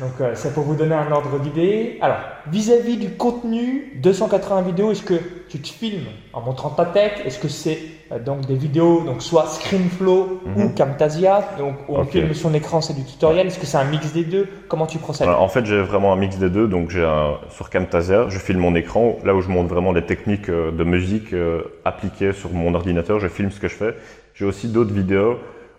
Donc 0.00 0.12
euh, 0.20 0.32
c'est 0.34 0.54
pour 0.54 0.64
vous 0.64 0.74
donner 0.74 0.94
un 0.94 1.10
ordre 1.12 1.38
d'idée. 1.38 1.98
Alors, 2.00 2.18
vis-à-vis 2.50 2.96
du 2.96 3.10
contenu, 3.10 3.92
280 4.02 4.62
vidéos, 4.62 4.92
est-ce 4.92 5.02
que 5.02 5.20
tu 5.50 5.58
te 5.58 5.68
filmes 5.68 6.06
en 6.32 6.40
montrant 6.40 6.70
ta 6.70 6.84
tête 6.84 7.22
Est-ce 7.26 7.38
que 7.38 7.48
c'est 7.48 7.78
euh, 8.12 8.18
donc 8.18 8.46
des 8.46 8.54
vidéos, 8.54 9.02
donc 9.02 9.22
soit 9.22 9.46
ScreenFlow 9.46 10.40
ou 10.44 10.48
Mhm. 10.60 10.74
Camtasia, 10.74 11.48
donc 11.58 11.74
où 11.88 11.96
on 11.96 12.02
Ok. 12.02 12.10
filme 12.10 12.32
son 12.34 12.54
écran, 12.54 12.80
c'est 12.80 12.94
du 12.94 13.04
tutoriel. 13.04 13.46
Est-ce 13.48 13.58
que 13.58 13.66
c'est 13.66 13.76
un 13.76 13.84
mix 13.84 14.12
des 14.12 14.24
deux? 14.24 14.48
Comment 14.68 14.86
tu 14.86 14.98
procèdes? 14.98 15.28
En 15.28 15.48
fait, 15.48 15.66
j'ai 15.66 15.80
vraiment 15.82 16.12
un 16.12 16.16
mix 16.16 16.38
des 16.38 16.50
deux. 16.50 16.66
Donc, 16.68 16.90
j'ai 16.90 17.06
sur 17.50 17.68
Camtasia, 17.70 18.28
je 18.28 18.38
filme 18.38 18.60
mon 18.60 18.74
écran, 18.74 19.16
là 19.24 19.34
où 19.34 19.40
je 19.42 19.48
montre 19.48 19.68
vraiment 19.68 19.92
les 19.92 20.02
techniques 20.06 20.48
euh, 20.48 20.70
de 20.70 20.84
musique 20.84 21.32
euh, 21.32 21.62
appliquées 21.84 22.32
sur 22.32 22.50
mon 22.52 22.74
ordinateur. 22.74 23.18
Je 23.20 23.28
filme 23.28 23.50
ce 23.50 23.60
que 23.60 23.68
je 23.68 23.74
fais. 23.74 23.94
J'ai 24.34 24.44
aussi 24.44 24.68
d'autres 24.68 24.94
vidéos 24.94 25.36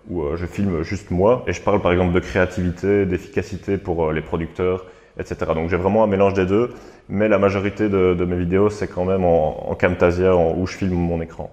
où 0.09 0.23
je 0.35 0.45
filme 0.47 0.81
juste 0.83 1.11
moi 1.11 1.43
et 1.47 1.53
je 1.53 1.61
parle 1.61 1.79
par 1.79 1.91
exemple 1.91 2.11
de 2.13 2.19
créativité, 2.19 3.05
d'efficacité 3.05 3.77
pour 3.77 4.11
les 4.11 4.21
producteurs, 4.21 4.85
etc. 5.17 5.51
Donc, 5.53 5.69
j'ai 5.69 5.77
vraiment 5.77 6.03
un 6.03 6.07
mélange 6.07 6.33
des 6.33 6.45
deux. 6.45 6.73
Mais 7.09 7.27
la 7.27 7.37
majorité 7.39 7.89
de, 7.89 8.13
de 8.13 8.25
mes 8.25 8.37
vidéos, 8.37 8.69
c'est 8.69 8.87
quand 8.87 9.05
même 9.05 9.23
en, 9.25 9.69
en 9.69 9.75
Camtasia 9.75 10.35
en- 10.35 10.53
où 10.57 10.65
je 10.67 10.77
filme 10.77 10.93
mon 10.95 11.21
écran. 11.21 11.49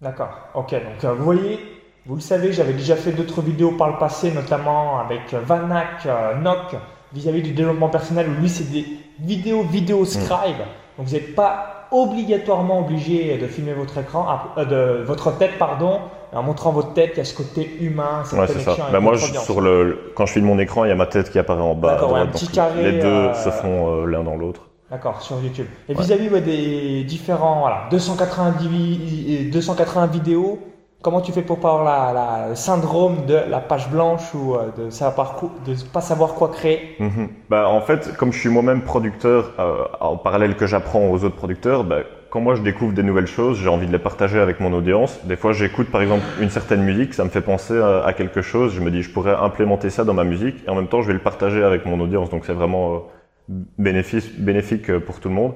D'accord. 0.00 0.30
Ok. 0.54 0.72
Donc 0.72 1.04
euh, 1.04 1.12
vous 1.12 1.24
voyez, 1.24 1.58
vous 2.06 2.14
le 2.14 2.20
savez, 2.20 2.52
j'avais 2.52 2.72
déjà 2.72 2.94
fait 2.96 3.10
d'autres 3.12 3.42
vidéos 3.42 3.72
par 3.72 3.88
le 3.90 3.98
passé, 3.98 4.30
notamment 4.30 5.00
avec 5.00 5.34
euh, 5.34 5.40
Vanak, 5.40 6.06
euh, 6.06 6.36
Nock, 6.36 6.76
vis-à-vis 7.12 7.42
du 7.42 7.52
développement 7.52 7.88
personnel. 7.88 8.28
Où 8.28 8.40
lui, 8.40 8.48
c'est 8.48 8.70
des 8.70 8.84
vidéos, 9.18 9.62
vidéo 9.62 10.04
scribe. 10.04 10.58
Donc 10.96 11.06
vous 11.08 11.12
n'êtes 11.14 11.34
pas 11.34 11.88
obligatoirement 11.90 12.80
obligé 12.80 13.38
de 13.38 13.46
filmer 13.46 13.72
votre 13.72 13.98
écran, 13.98 14.24
ah, 14.28 14.54
euh, 14.58 14.98
de 15.00 15.02
votre 15.04 15.36
tête, 15.36 15.58
pardon. 15.58 16.00
En 16.34 16.42
montrant 16.42 16.72
votre 16.72 16.92
tête, 16.92 17.12
il 17.14 17.18
y 17.18 17.20
a 17.20 17.24
ce 17.24 17.34
côté 17.34 17.76
humain, 17.80 18.22
cette 18.24 18.38
Ouais, 18.38 18.46
c'est 18.46 18.54
ça. 18.54 18.64
connexion 18.64 18.84
avec 18.84 18.92
Bah, 18.92 19.00
moi, 19.00 19.14
je- 19.14 19.32
sur 19.38 19.60
le, 19.60 19.98
quand 20.14 20.26
je 20.26 20.32
filme 20.34 20.46
mon 20.46 20.58
écran, 20.58 20.84
il 20.84 20.88
y 20.88 20.92
a 20.92 20.96
ma 20.96 21.06
tête 21.06 21.30
qui 21.30 21.38
apparaît 21.38 21.62
en 21.62 21.74
bas. 21.74 22.06
ouais, 22.06 22.20
un 22.20 22.26
petit 22.26 22.46
Donc, 22.46 22.54
carré, 22.54 22.82
les 22.92 22.98
deux 23.00 23.06
euh, 23.06 23.34
se 23.34 23.50
font 23.50 24.02
euh, 24.02 24.06
l'un 24.06 24.22
dans 24.24 24.36
l'autre. 24.36 24.62
D'accord, 24.90 25.20
sur 25.20 25.38
YouTube. 25.40 25.66
Et 25.88 25.94
vis-à-vis 25.94 26.28
ouais, 26.30 26.40
des 26.40 27.04
différents, 27.04 27.60
voilà, 27.60 27.88
290, 27.90 28.68
vi- 28.68 29.50
280 29.50 30.06
vidéos, 30.06 30.58
comment 31.02 31.20
tu 31.20 31.30
fais 31.32 31.42
pour 31.42 31.60
pas 31.60 31.68
avoir 31.74 31.84
la, 31.84 32.12
la- 32.12 32.48
le 32.50 32.54
syndrome 32.54 33.26
de 33.26 33.34
la 33.48 33.60
page 33.60 33.88
blanche 33.90 34.34
ou 34.34 34.54
euh, 34.54 34.70
de 34.76 34.84
de 34.84 35.74
pas 35.92 36.00
savoir 36.00 36.34
quoi 36.34 36.48
créer? 36.48 36.96
Mhm. 36.98 37.28
Bah, 37.50 37.68
en 37.68 37.80
fait, 37.82 38.16
comme 38.16 38.32
je 38.32 38.38
suis 38.38 38.48
moi-même 38.48 38.82
producteur, 38.82 39.52
euh, 39.58 39.84
en 40.00 40.16
parallèle 40.16 40.56
que 40.56 40.66
j'apprends 40.66 41.06
aux 41.10 41.22
autres 41.24 41.36
producteurs, 41.36 41.84
bah, 41.84 41.98
quand 42.30 42.40
moi 42.40 42.54
je 42.54 42.62
découvre 42.62 42.92
des 42.92 43.02
nouvelles 43.02 43.26
choses, 43.26 43.58
j'ai 43.58 43.68
envie 43.68 43.86
de 43.86 43.92
les 43.92 43.98
partager 43.98 44.38
avec 44.38 44.60
mon 44.60 44.72
audience. 44.72 45.24
Des 45.24 45.36
fois, 45.36 45.52
j'écoute 45.52 45.90
par 45.90 46.02
exemple 46.02 46.24
une 46.40 46.50
certaine 46.50 46.82
musique, 46.82 47.14
ça 47.14 47.24
me 47.24 47.30
fait 47.30 47.40
penser 47.40 47.78
à, 47.78 48.12
quelque 48.12 48.42
chose. 48.42 48.74
Je 48.74 48.80
me 48.80 48.90
dis, 48.90 49.02
je 49.02 49.10
pourrais 49.10 49.34
implémenter 49.34 49.88
ça 49.90 50.04
dans 50.04 50.14
ma 50.14 50.24
musique 50.24 50.56
et 50.66 50.70
en 50.70 50.74
même 50.74 50.88
temps, 50.88 51.00
je 51.00 51.06
vais 51.06 51.14
le 51.14 51.20
partager 51.20 51.62
avec 51.62 51.86
mon 51.86 51.98
audience. 52.00 52.28
Donc, 52.30 52.44
c'est 52.44 52.52
vraiment 52.52 53.08
euh, 53.50 53.62
bénéfique 53.78 54.90
euh, 54.90 55.00
pour 55.00 55.20
tout 55.20 55.28
le 55.28 55.34
monde. 55.34 55.54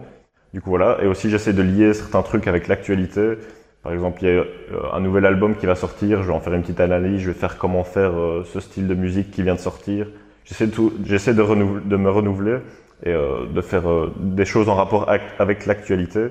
Du 0.54 0.60
coup, 0.60 0.70
voilà. 0.70 0.98
Et 1.02 1.06
aussi, 1.06 1.28
j'essaie 1.28 1.52
de 1.52 1.62
lier 1.62 1.92
certains 1.92 2.22
trucs 2.22 2.46
avec 2.46 2.68
l'actualité. 2.68 3.34
Par 3.82 3.92
exemple, 3.92 4.22
il 4.22 4.28
y 4.28 4.30
a 4.30 4.34
euh, 4.34 4.46
un 4.94 5.00
nouvel 5.00 5.26
album 5.26 5.56
qui 5.56 5.66
va 5.66 5.74
sortir, 5.74 6.22
je 6.22 6.28
vais 6.28 6.34
en 6.34 6.40
faire 6.40 6.54
une 6.54 6.62
petite 6.62 6.80
analyse, 6.80 7.20
je 7.20 7.30
vais 7.30 7.38
faire 7.38 7.58
comment 7.58 7.84
faire 7.84 8.12
ce 8.44 8.60
style 8.60 8.86
de 8.86 8.94
musique 8.94 9.30
qui 9.30 9.42
vient 9.42 9.54
de 9.54 9.60
sortir. 9.60 10.06
J'essaie 10.44 10.66
de, 10.66 11.42
de, 11.42 11.80
de 11.80 11.96
me 11.96 12.10
renouveler 12.10 12.58
et 13.04 13.12
de 13.12 13.60
faire 13.60 13.82
des 14.16 14.44
choses 14.44 14.68
en 14.68 14.74
rapport 14.74 15.10
avec 15.38 15.66
l'actualité 15.66 16.28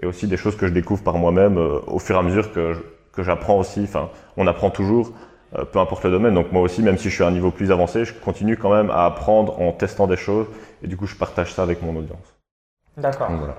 et 0.00 0.06
aussi 0.06 0.26
des 0.26 0.36
choses 0.36 0.56
que 0.56 0.66
je 0.66 0.72
découvre 0.72 1.02
par 1.02 1.16
moi-même 1.16 1.58
euh, 1.58 1.78
au 1.86 1.98
fur 1.98 2.16
et 2.16 2.18
à 2.18 2.22
mesure 2.22 2.52
que, 2.52 2.74
que 3.12 3.22
j'apprends 3.22 3.58
aussi. 3.58 3.82
Enfin, 3.84 4.10
on 4.36 4.46
apprend 4.46 4.70
toujours, 4.70 5.12
euh, 5.56 5.64
peu 5.64 5.78
importe 5.78 6.04
le 6.04 6.10
domaine. 6.10 6.34
Donc 6.34 6.52
moi 6.52 6.62
aussi, 6.62 6.82
même 6.82 6.98
si 6.98 7.10
je 7.10 7.14
suis 7.14 7.24
à 7.24 7.28
un 7.28 7.32
niveau 7.32 7.50
plus 7.50 7.70
avancé, 7.70 8.04
je 8.04 8.12
continue 8.14 8.56
quand 8.56 8.72
même 8.72 8.90
à 8.90 9.04
apprendre 9.04 9.60
en 9.60 9.72
testant 9.72 10.06
des 10.06 10.16
choses 10.16 10.46
et 10.82 10.88
du 10.88 10.96
coup, 10.96 11.06
je 11.06 11.16
partage 11.16 11.52
ça 11.52 11.62
avec 11.62 11.82
mon 11.82 11.96
audience. 11.96 12.38
D'accord. 12.96 13.28
Donc, 13.30 13.38
voilà. 13.38 13.56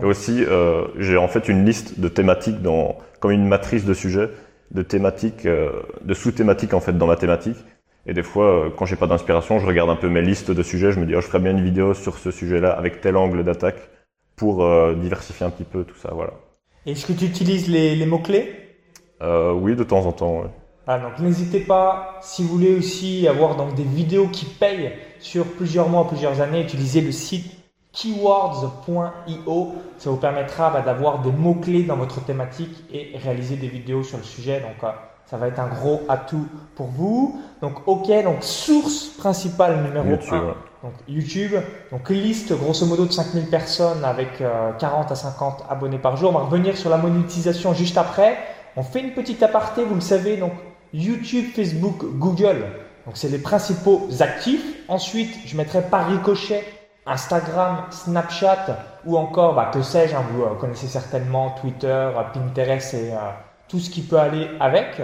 Et 0.00 0.04
aussi, 0.04 0.44
euh, 0.44 0.86
j'ai 0.98 1.16
en 1.16 1.28
fait 1.28 1.48
une 1.48 1.64
liste 1.64 1.98
de 1.98 2.08
thématiques 2.08 2.62
dans, 2.62 2.98
comme 3.20 3.32
une 3.32 3.48
matrice 3.48 3.84
de 3.84 3.94
sujets, 3.94 4.30
de 4.70 4.82
thématiques, 4.82 5.44
de 5.46 6.14
sous-thématiques 6.14 6.74
en 6.74 6.80
fait 6.80 6.92
dans 6.92 7.06
ma 7.06 7.16
thématique. 7.16 7.56
Et 8.06 8.12
des 8.12 8.22
fois, 8.22 8.70
quand 8.76 8.84
j'ai 8.84 8.96
pas 8.96 9.06
d'inspiration, 9.06 9.58
je 9.58 9.66
regarde 9.66 9.90
un 9.90 9.96
peu 9.96 10.08
mes 10.08 10.22
listes 10.22 10.50
de 10.50 10.62
sujets. 10.62 10.92
Je 10.92 11.00
me 11.00 11.06
dis, 11.06 11.16
oh, 11.16 11.20
je 11.20 11.26
ferais 11.26 11.40
bien 11.40 11.50
une 11.50 11.64
vidéo 11.64 11.94
sur 11.94 12.18
ce 12.18 12.30
sujet-là 12.30 12.70
avec 12.70 13.00
tel 13.00 13.16
angle 13.16 13.42
d'attaque 13.42 13.88
pour 14.38 14.64
euh, 14.64 14.94
diversifier 14.94 15.44
un 15.44 15.50
petit 15.50 15.64
peu 15.64 15.84
tout 15.84 15.96
ça. 15.96 16.10
Voilà. 16.14 16.32
Est-ce 16.86 17.04
que 17.06 17.12
tu 17.12 17.26
utilises 17.26 17.68
les, 17.68 17.94
les 17.96 18.06
mots-clés? 18.06 18.54
Euh, 19.20 19.52
oui, 19.52 19.76
de 19.76 19.84
temps 19.84 20.06
en 20.06 20.12
temps. 20.12 20.40
ouais. 20.40 20.50
Ah, 20.86 20.98
donc 20.98 21.18
n'hésitez 21.18 21.60
pas, 21.60 22.16
si 22.22 22.42
vous 22.42 22.48
voulez 22.48 22.74
aussi 22.74 23.28
avoir 23.28 23.56
donc, 23.56 23.74
des 23.74 23.82
vidéos 23.82 24.28
qui 24.28 24.46
payent 24.46 24.92
sur 25.18 25.44
plusieurs 25.44 25.88
mois, 25.90 26.08
plusieurs 26.08 26.40
années, 26.40 26.62
utilisez 26.62 27.02
le 27.02 27.12
site 27.12 27.50
keywords.io. 27.92 29.74
Ça 29.98 30.10
vous 30.10 30.16
permettra 30.16 30.70
bah, 30.70 30.80
d'avoir 30.80 31.20
des 31.20 31.32
mots-clés 31.32 31.82
dans 31.82 31.96
votre 31.96 32.24
thématique 32.24 32.84
et 32.92 33.16
réaliser 33.18 33.56
des 33.56 33.68
vidéos 33.68 34.02
sur 34.02 34.18
le 34.18 34.24
sujet. 34.24 34.60
Donc 34.60 34.82
euh, 34.84 34.92
ça 35.26 35.36
va 35.36 35.48
être 35.48 35.58
un 35.58 35.68
gros 35.68 36.02
atout 36.08 36.46
pour 36.74 36.86
vous. 36.86 37.38
Donc 37.60 37.86
ok, 37.86 38.08
donc 38.24 38.42
source 38.42 39.08
principale 39.18 39.82
numéro 39.82 40.06
YouTube, 40.06 40.32
1. 40.32 40.46
ouais. 40.46 40.54
Donc 40.82 40.92
YouTube, 41.08 41.54
donc 41.90 42.08
liste 42.08 42.52
grosso 42.52 42.86
modo 42.86 43.06
de 43.06 43.12
5000 43.12 43.46
personnes 43.46 44.04
avec 44.04 44.40
euh, 44.40 44.72
40 44.78 45.10
à 45.10 45.14
50 45.16 45.64
abonnés 45.68 45.98
par 45.98 46.16
jour. 46.16 46.30
On 46.30 46.38
va 46.38 46.44
revenir 46.44 46.76
sur 46.76 46.88
la 46.88 46.98
monétisation 46.98 47.74
juste 47.74 47.98
après. 47.98 48.38
On 48.76 48.82
fait 48.84 49.00
une 49.00 49.12
petite 49.12 49.42
aparté, 49.42 49.82
vous 49.84 49.96
le 49.96 50.00
savez, 50.00 50.36
donc 50.36 50.52
YouTube, 50.92 51.46
Facebook, 51.54 52.04
Google. 52.18 52.64
Donc 53.06 53.16
c'est 53.16 53.28
les 53.28 53.38
principaux 53.38 54.08
actifs. 54.20 54.64
Ensuite, 54.86 55.34
je 55.46 55.56
mettrai 55.56 55.82
par 55.82 56.08
ricochet 56.08 56.64
Instagram, 57.08 57.86
Snapchat 57.90 58.78
ou 59.06 59.16
encore, 59.16 59.54
bah, 59.54 59.70
que 59.72 59.82
sais-je, 59.82 60.14
hein, 60.14 60.24
vous 60.30 60.42
euh, 60.42 60.54
connaissez 60.60 60.86
certainement 60.86 61.54
Twitter, 61.60 61.86
euh, 61.86 62.22
Pinterest 62.34 62.94
et 62.94 63.12
euh, 63.12 63.16
tout 63.66 63.78
ce 63.78 63.90
qui 63.90 64.02
peut 64.02 64.18
aller 64.18 64.48
avec. 64.60 65.00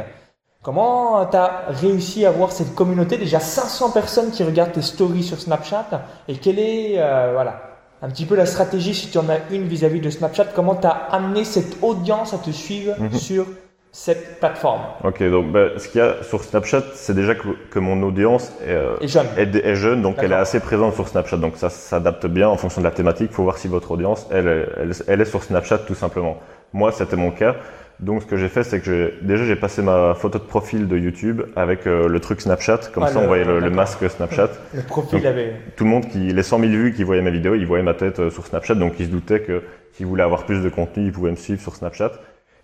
Comment 0.65 1.27
tu 1.27 1.37
as 1.37 1.65
réussi 1.69 2.25
à 2.25 2.31
avoir 2.31 2.51
cette 2.51 2.75
communauté 2.75 3.19
Déjà 3.19 3.39
500 3.39 3.91
personnes 3.91 4.31
qui 4.31 4.43
regardent 4.43 4.73
tes 4.73 4.81
stories 4.81 5.23
sur 5.23 5.39
Snapchat. 5.39 5.85
Et 6.27 6.37
quelle 6.39 6.59
est 6.59 6.95
euh, 6.97 7.33
voilà, 7.35 7.61
un 8.01 8.09
petit 8.09 8.25
peu 8.25 8.35
la 8.35 8.47
stratégie, 8.47 8.95
si 8.95 9.11
tu 9.11 9.19
en 9.19 9.29
as 9.29 9.41
une 9.51 9.65
vis-à-vis 9.69 10.01
de 10.01 10.09
Snapchat, 10.09 10.47
comment 10.55 10.75
tu 10.75 10.87
as 10.87 10.91
amené 11.13 11.45
cette 11.45 11.77
audience 11.83 12.33
à 12.33 12.39
te 12.39 12.51
suivre 12.51 12.95
Mhm. 12.99 13.13
sur 13.13 13.45
cette 13.93 14.41
plateforme? 14.41 14.81
Ok, 15.05 15.23
donc 15.31 15.53
bah, 15.53 15.67
ce 15.77 15.87
qu'il 15.87 16.01
y 16.01 16.03
a 16.03 16.23
sur 16.23 16.43
Snapchat, 16.43 16.83
c'est 16.95 17.15
déjà 17.15 17.35
que, 17.35 17.47
que 17.71 17.79
mon 17.79 18.03
audience 18.03 18.51
est, 18.67 18.71
euh, 18.71 18.97
jeune. 19.07 19.27
est, 19.37 19.55
est 19.57 19.75
jeune, 19.77 20.01
donc 20.01 20.17
elle 20.21 20.33
est 20.33 20.37
assez 20.37 20.61
présente 20.61 20.95
sur 20.95 21.07
Snapchat. 21.09 21.37
Donc 21.37 21.59
ça 21.59 21.69
s'adapte 21.69 22.25
bien 22.27 22.49
en 22.49 22.57
fonction 22.57 22.81
de 22.81 22.87
la 22.87 22.91
thématique. 22.91 23.29
Il 23.33 23.35
faut 23.35 23.43
voir 23.43 23.59
si 23.59 23.69
votre 23.69 23.91
audience, 23.91 24.27
elle, 24.31 24.49
est- 24.49 24.69
elle, 24.81 24.93
elle 25.09 25.21
est 25.21 25.25
sur 25.27 25.43
Snapchat 25.43 25.77
tout 25.87 25.95
simplement. 25.95 26.39
Moi, 26.73 26.91
c'était 26.91 27.17
mon 27.17 27.31
cas. 27.33 27.55
Donc 28.01 28.23
ce 28.23 28.27
que 28.27 28.37
j'ai 28.37 28.49
fait, 28.49 28.65
c'est 28.65 28.81
que 28.81 28.85
j'ai 28.85 29.15
déjà 29.23 29.45
j'ai 29.45 29.57
passé 29.57 29.81
ma 29.83 30.15
photo 30.15 30.39
de 30.39 30.45
profil 30.45 30.89
de 30.89 30.97
YouTube 30.99 31.43
avec 31.57 31.87
euh, 31.87 32.09
le 32.09 32.21
truc 32.21 32.41
Snapchat. 32.41 32.79
Comme 32.93 33.05
Ah, 33.05 33.09
ça, 33.09 33.19
le- 33.21 33.25
on 33.25 33.29
voyait 33.29 33.45
le, 33.45 33.71
masque 33.71 34.09
Snapchat. 34.11 34.49
Le 34.75 34.83
profil 34.83 35.19
Donc, 35.21 35.27
avait. 35.27 35.55
Tout 35.77 35.85
le 35.85 35.91
monde 35.91 36.09
qui, 36.09 36.19
les 36.33 36.43
100 36.43 36.59
000 36.59 36.73
vues 36.73 36.93
qui 36.93 37.05
voyaient 37.05 37.23
ma 37.23 37.31
vidéo, 37.31 37.55
ils 37.55 37.67
voyaient 37.67 37.85
ma 37.85 37.95
tête 37.95 38.19
euh, 38.21 38.31
sur 38.31 38.47
Snapchat. 38.47 38.75
Donc 38.75 38.95
ils 38.99 39.07
se 39.07 39.11
doutaient 39.11 39.41
que 39.41 39.63
s'ils 39.93 40.07
voulaient 40.07 40.25
avoir 40.25 40.45
plus 40.45 40.61
de 40.63 40.69
contenu, 40.69 41.07
ils 41.07 41.13
pouvaient 41.13 41.31
me 41.31 41.37
suivre 41.37 41.61
sur 41.61 41.75
Snapchat. 41.77 42.13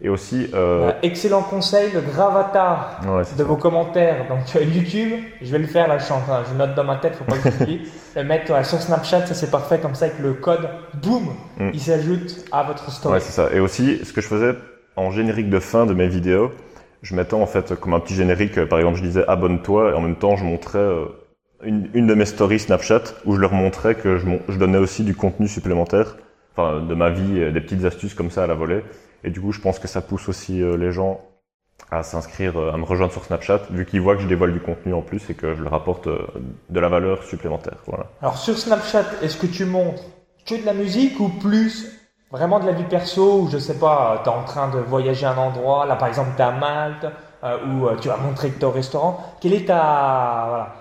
Et 0.03 0.09
aussi, 0.09 0.49
euh, 0.55 0.89
Euh, 0.89 0.93
excellent 1.03 1.43
conseil, 1.43 1.91
le 1.93 1.99
ouais, 2.01 3.25
c'est 3.25 3.35
de 3.37 3.43
ça. 3.43 3.45
vos 3.45 3.57
commentaires. 3.57 4.27
Donc 4.31 4.39
YouTube, 4.55 5.13
je 5.43 5.53
vais 5.53 5.59
le 5.59 5.67
faire 5.67 5.89
là, 5.89 5.99
je, 5.99 6.05
suis 6.05 6.13
en 6.15 6.21
train- 6.23 6.43
je 6.51 6.57
note 6.57 6.75
dans 6.75 6.85
ma 6.85 6.97
tête, 6.97 7.15
faut 7.17 7.25
pas 7.25 7.37
que 7.37 7.51
j'oublie. 7.51 7.83
le 8.17 8.25
mettre 8.25 8.51
ouais, 8.53 8.65
sur 8.65 8.81
Snapchat, 8.81 9.27
ça 9.27 9.35
c'est 9.35 9.51
parfait, 9.51 9.79
comme 9.79 9.95
ça 9.95 10.07
avec 10.07 10.19
le 10.19 10.33
code, 10.33 10.69
boum, 11.03 11.29
Mm. 11.59 11.71
il 11.75 11.81
s'ajoute 11.81 12.47
à 12.51 12.63
votre 12.63 12.91
story. 12.91 13.15
Ouais, 13.17 13.21
c'est 13.21 13.33
ça. 13.33 13.51
Et 13.53 13.61
aussi, 13.61 14.01
ce 14.03 14.13
que 14.15 14.23
je 14.23 14.27
faisais 14.29 14.55
en 15.01 15.11
générique 15.11 15.51
de 15.51 15.59
fin 15.59 15.87
de 15.87 15.95
mes 15.95 16.09
vidéos, 16.09 16.53
je 17.03 17.15
mettais 17.15 17.35
en 17.35 17.47
fait 17.47 17.75
comme 17.75 17.95
un 17.95 18.01
petit 18.01 18.15
générique, 18.15 18.59
euh, 18.59 18.67
par 18.67 18.79
exemple, 18.79 18.99
je 18.99 19.03
disais 19.03 19.25
abonne-toi 19.27 19.91
et 19.91 19.95
en 19.95 20.01
même 20.01 20.17
temps, 20.17 20.37
je 20.37 20.45
montrais 20.45 20.79
euh, 20.79 21.07
une, 21.65 21.91
une 21.95 22.07
de 22.07 22.15
mes 22.15 22.27
stories 22.27 22.61
Snapchat 22.61 23.03
où 23.25 23.35
je 23.35 23.41
leur 23.41 23.53
montrais 23.53 23.95
que 23.95 24.19
je, 24.19 24.59
donnais 24.59 24.79
aussi 24.79 25.03
du 25.03 25.15
contenu 25.15 25.49
supplémentaire, 25.49 26.17
enfin 26.55 26.81
de 26.81 26.95
ma 26.95 27.11
vie, 27.11 27.41
euh, 27.41 27.51
des 27.51 27.61
petites 27.61 27.85
astuces 27.85 28.15
comme 28.15 28.31
ça 28.31 28.45
à 28.45 28.47
la 28.47 28.55
volée. 28.55 28.83
Et 29.25 29.31
du 29.31 29.41
coup, 29.41 29.53
je 29.53 29.61
pense 29.61 29.79
que 29.79 29.89
ça 29.89 30.01
pousse 30.01 30.29
aussi 30.31 30.63
les 30.79 30.93
gens 30.93 31.21
à 31.91 32.03
s'inscrire, 32.03 32.57
à 32.57 32.79
me 32.79 32.85
rejoindre 32.85 33.13
sur 33.13 33.23
Snapchat, 33.23 33.61
vu 33.71 33.85
qu'ils 33.85 34.01
voient 34.01 34.17
que 34.17 34.23
je 34.23 34.27
dévoile 34.27 34.55
du 34.55 34.61
contenu 34.61 34.95
en 34.95 35.03
plus 35.03 35.29
et 35.29 35.35
que 35.35 35.55
je 35.55 35.63
leur 35.63 35.75
apporte 35.75 36.09
de 36.09 36.81
la 36.81 36.89
valeur 36.89 37.23
supplémentaire. 37.25 37.77
Voilà. 37.87 38.07
Alors 38.23 38.39
sur 38.39 38.57
Snapchat, 38.57 39.05
est-ce 39.21 39.37
que 39.37 39.47
tu 39.47 39.67
montres 39.67 40.05
que 40.47 40.59
de 40.59 40.65
la 40.65 40.73
musique 40.73 41.21
ou 41.21 41.29
plus 41.29 42.00
vraiment 42.31 42.61
de 42.61 42.67
la 42.67 42.73
vie 42.73 42.85
perso 42.85 43.43
ou 43.43 43.49
je 43.51 43.59
sais 43.59 43.79
pas, 43.79 44.21
tu 44.25 44.31
es 44.31 44.33
en 44.33 44.45
train 44.45 44.69
de 44.69 44.79
voyager 44.79 45.27
à 45.27 45.33
un 45.33 45.39
endroit, 45.39 45.87
là 45.87 45.97
par 45.97 46.09
exemple 46.09 46.31
tu 46.37 46.43
es 46.43 46.45
à 46.45 46.53
Malte 46.53 47.07
euh, 47.45 47.57
ou 47.67 47.89
euh, 47.89 47.97
tu 48.01 48.09
vas 48.09 48.17
montrer 48.17 48.53
au 48.63 48.71
restaurant. 48.71 49.19
Quelle 49.41 49.55
est 49.55 49.67
ta, 49.67 50.47
voilà, 50.49 50.75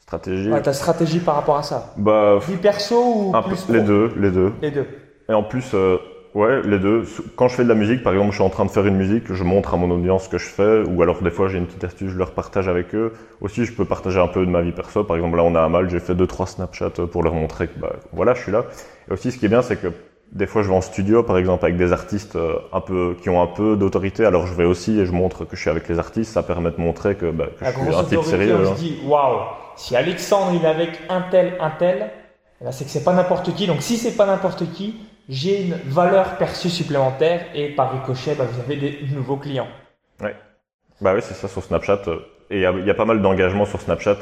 Stratégie. 0.00 0.50
ouais, 0.50 0.62
ta 0.62 0.72
stratégie 0.72 1.20
par 1.20 1.36
rapport 1.36 1.56
à 1.56 1.62
ça? 1.62 1.92
Bah, 1.96 2.38
Vie 2.38 2.56
perso 2.56 2.96
ou 2.96 3.36
un 3.36 3.42
plus 3.42 3.68
les 3.68 3.80
deux, 3.80 4.12
les 4.16 4.30
deux. 4.30 4.52
Les 4.60 4.70
deux. 4.70 4.86
Et 5.28 5.32
en 5.34 5.44
plus, 5.44 5.70
euh, 5.74 5.98
ouais, 6.34 6.62
les 6.62 6.80
deux. 6.80 7.04
Quand 7.36 7.46
je 7.46 7.54
fais 7.54 7.62
de 7.62 7.68
la 7.68 7.76
musique, 7.76 8.02
par 8.02 8.12
exemple, 8.12 8.30
je 8.32 8.36
suis 8.36 8.44
en 8.44 8.50
train 8.50 8.64
de 8.64 8.70
faire 8.70 8.86
une 8.86 8.96
musique, 8.96 9.32
je 9.32 9.44
montre 9.44 9.74
à 9.74 9.76
mon 9.76 9.88
audience 9.92 10.24
ce 10.24 10.28
que 10.28 10.38
je 10.38 10.48
fais, 10.48 10.82
ou 10.88 11.00
alors 11.02 11.22
des 11.22 11.30
fois 11.30 11.46
j'ai 11.48 11.58
une 11.58 11.66
petite 11.66 11.84
astuce, 11.84 12.10
je 12.10 12.18
leur 12.18 12.32
partage 12.32 12.66
avec 12.66 12.92
eux. 12.96 13.12
Aussi, 13.40 13.64
je 13.64 13.72
peux 13.72 13.84
partager 13.84 14.18
un 14.18 14.26
peu 14.26 14.44
de 14.44 14.50
ma 14.50 14.62
vie 14.62 14.72
perso. 14.72 15.04
Par 15.04 15.14
exemple, 15.16 15.36
là, 15.36 15.44
on 15.44 15.54
a 15.54 15.62
à 15.62 15.68
Mal, 15.68 15.88
j'ai 15.88 16.00
fait 16.00 16.16
deux, 16.16 16.26
trois 16.26 16.46
Snapchat 16.46 16.90
pour 17.12 17.22
leur 17.22 17.34
montrer 17.34 17.68
que, 17.68 17.78
bah, 17.78 17.92
voilà, 18.12 18.34
je 18.34 18.42
suis 18.42 18.52
là. 18.52 18.64
Et 19.08 19.12
aussi, 19.12 19.30
ce 19.30 19.38
qui 19.38 19.46
est 19.46 19.48
bien, 19.48 19.62
c'est 19.62 19.76
que 19.76 19.92
des 20.32 20.46
fois, 20.46 20.62
je 20.62 20.68
vais 20.68 20.74
en 20.74 20.80
studio, 20.80 21.22
par 21.22 21.38
exemple, 21.38 21.64
avec 21.64 21.76
des 21.76 21.92
artistes 21.92 22.36
euh, 22.36 22.58
un 22.72 22.80
peu, 22.80 23.16
qui 23.20 23.28
ont 23.28 23.42
un 23.42 23.48
peu 23.48 23.76
d'autorité. 23.76 24.24
Alors, 24.24 24.46
je 24.46 24.54
vais 24.54 24.64
aussi 24.64 24.98
et 25.00 25.06
je 25.06 25.12
montre 25.12 25.44
que 25.44 25.56
je 25.56 25.60
suis 25.60 25.70
avec 25.70 25.88
les 25.88 25.98
artistes. 25.98 26.32
Ça 26.32 26.42
permet 26.42 26.70
de 26.70 26.80
montrer 26.80 27.16
que, 27.16 27.30
bah, 27.30 27.46
que 27.58 27.64
La 27.64 27.72
je 27.72 27.78
suis 27.78 27.94
un 27.94 28.04
type 28.04 28.22
sérieux. 28.22 28.56
on 28.64 28.70
hein. 28.70 28.74
dit 28.76 29.00
waouh, 29.04 29.40
si 29.76 29.96
Alexandre 29.96 30.52
il 30.54 30.64
est 30.64 30.68
avec 30.68 31.00
un 31.08 31.22
tel, 31.22 31.54
un 31.60 31.70
tel, 31.70 32.10
c'est 32.70 32.84
que 32.84 32.90
c'est 32.90 33.02
pas 33.02 33.12
n'importe 33.12 33.54
qui. 33.54 33.66
Donc 33.66 33.82
si 33.82 33.96
c'est 33.96 34.16
pas 34.16 34.26
n'importe 34.26 34.70
qui, 34.72 35.00
j'ai 35.28 35.62
une 35.62 35.76
valeur 35.86 36.36
perçue 36.36 36.70
supplémentaire 36.70 37.46
et 37.54 37.70
par 37.70 37.92
ricochet, 37.92 38.34
bah, 38.36 38.44
vous 38.50 38.60
avez 38.60 38.76
des 38.76 38.98
nouveaux 39.12 39.36
clients. 39.36 39.68
Bah 41.00 41.14
oui, 41.14 41.20
c'est 41.22 41.34
ça 41.34 41.48
sur 41.48 41.62
Snapchat. 41.62 42.02
Et 42.50 42.56
il 42.56 42.60
y 42.60 42.86
y 42.86 42.90
a 42.90 42.94
pas 42.94 43.06
mal 43.06 43.22
d'engagement 43.22 43.64
sur 43.64 43.80
Snapchat. 43.80 44.18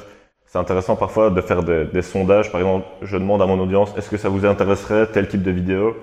C'est 0.49 0.59
intéressant 0.59 0.97
parfois 0.97 1.29
de 1.29 1.41
faire 1.43 1.63
des, 1.63 1.85
des 1.85 2.03
sondages. 2.03 2.51
Par 2.51 2.61
exemple, 2.63 2.87
je 3.03 3.17
demande 3.19 3.43
à 3.43 3.47
mon 3.47 3.61
audience, 3.61 3.93
est-ce 3.99 4.09
que 4.09 4.17
ça 4.17 4.31
vous 4.31 4.47
intéresserait 4.47 5.07
tel 5.09 5.29
type 5.29 5.43
de 5.43 5.51
vidéo? 5.51 5.95